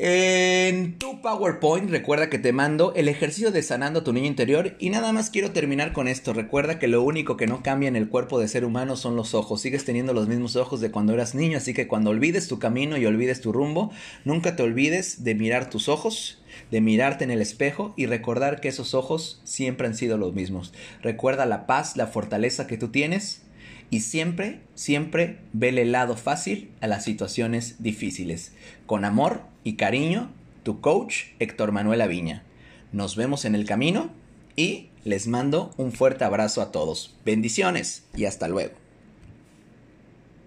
en 0.03 0.97
tu 0.97 1.21
PowerPoint 1.21 1.87
recuerda 1.91 2.27
que 2.27 2.39
te 2.39 2.53
mando 2.53 2.91
el 2.95 3.07
ejercicio 3.07 3.51
de 3.51 3.61
sanando 3.61 4.01
tu 4.01 4.13
niño 4.13 4.25
interior 4.25 4.75
y 4.79 4.89
nada 4.89 5.13
más 5.13 5.29
quiero 5.29 5.51
terminar 5.51 5.93
con 5.93 6.07
esto. 6.07 6.33
Recuerda 6.33 6.79
que 6.79 6.87
lo 6.87 7.03
único 7.03 7.37
que 7.37 7.45
no 7.45 7.61
cambia 7.61 7.87
en 7.87 7.95
el 7.95 8.09
cuerpo 8.09 8.39
de 8.39 8.47
ser 8.47 8.65
humano 8.65 8.95
son 8.95 9.15
los 9.15 9.35
ojos. 9.35 9.61
Sigues 9.61 9.85
teniendo 9.85 10.15
los 10.15 10.27
mismos 10.27 10.55
ojos 10.55 10.81
de 10.81 10.89
cuando 10.89 11.13
eras 11.13 11.35
niño, 11.35 11.59
así 11.59 11.75
que 11.75 11.87
cuando 11.87 12.09
olvides 12.09 12.47
tu 12.47 12.57
camino 12.57 12.97
y 12.97 13.05
olvides 13.05 13.41
tu 13.41 13.53
rumbo, 13.53 13.91
nunca 14.25 14.55
te 14.55 14.63
olvides 14.63 15.23
de 15.23 15.35
mirar 15.35 15.69
tus 15.69 15.87
ojos, 15.87 16.41
de 16.71 16.81
mirarte 16.81 17.23
en 17.23 17.29
el 17.29 17.39
espejo 17.39 17.93
y 17.95 18.07
recordar 18.07 18.59
que 18.59 18.69
esos 18.69 18.95
ojos 18.95 19.39
siempre 19.43 19.85
han 19.85 19.93
sido 19.93 20.17
los 20.17 20.33
mismos. 20.33 20.73
Recuerda 21.03 21.45
la 21.45 21.67
paz, 21.67 21.95
la 21.95 22.07
fortaleza 22.07 22.65
que 22.65 22.77
tú 22.77 22.87
tienes 22.87 23.43
y 23.91 23.99
siempre, 23.99 24.61
siempre 24.73 25.41
vele 25.53 25.83
el 25.83 25.91
lado 25.91 26.17
fácil 26.17 26.71
a 26.81 26.87
las 26.87 27.03
situaciones 27.03 27.83
difíciles. 27.83 28.53
Con 28.87 29.05
amor 29.05 29.50
y 29.63 29.73
cariño, 29.73 30.29
tu 30.63 30.81
coach 30.81 31.25
Héctor 31.39 31.71
Manuel 31.71 32.01
Aviña. 32.01 32.43
Nos 32.91 33.15
vemos 33.15 33.45
en 33.45 33.55
el 33.55 33.65
camino 33.65 34.09
y 34.55 34.89
les 35.03 35.27
mando 35.27 35.73
un 35.77 35.91
fuerte 35.91 36.23
abrazo 36.23 36.61
a 36.61 36.71
todos. 36.71 37.15
Bendiciones 37.25 38.03
y 38.15 38.25
hasta 38.25 38.47
luego. 38.47 38.80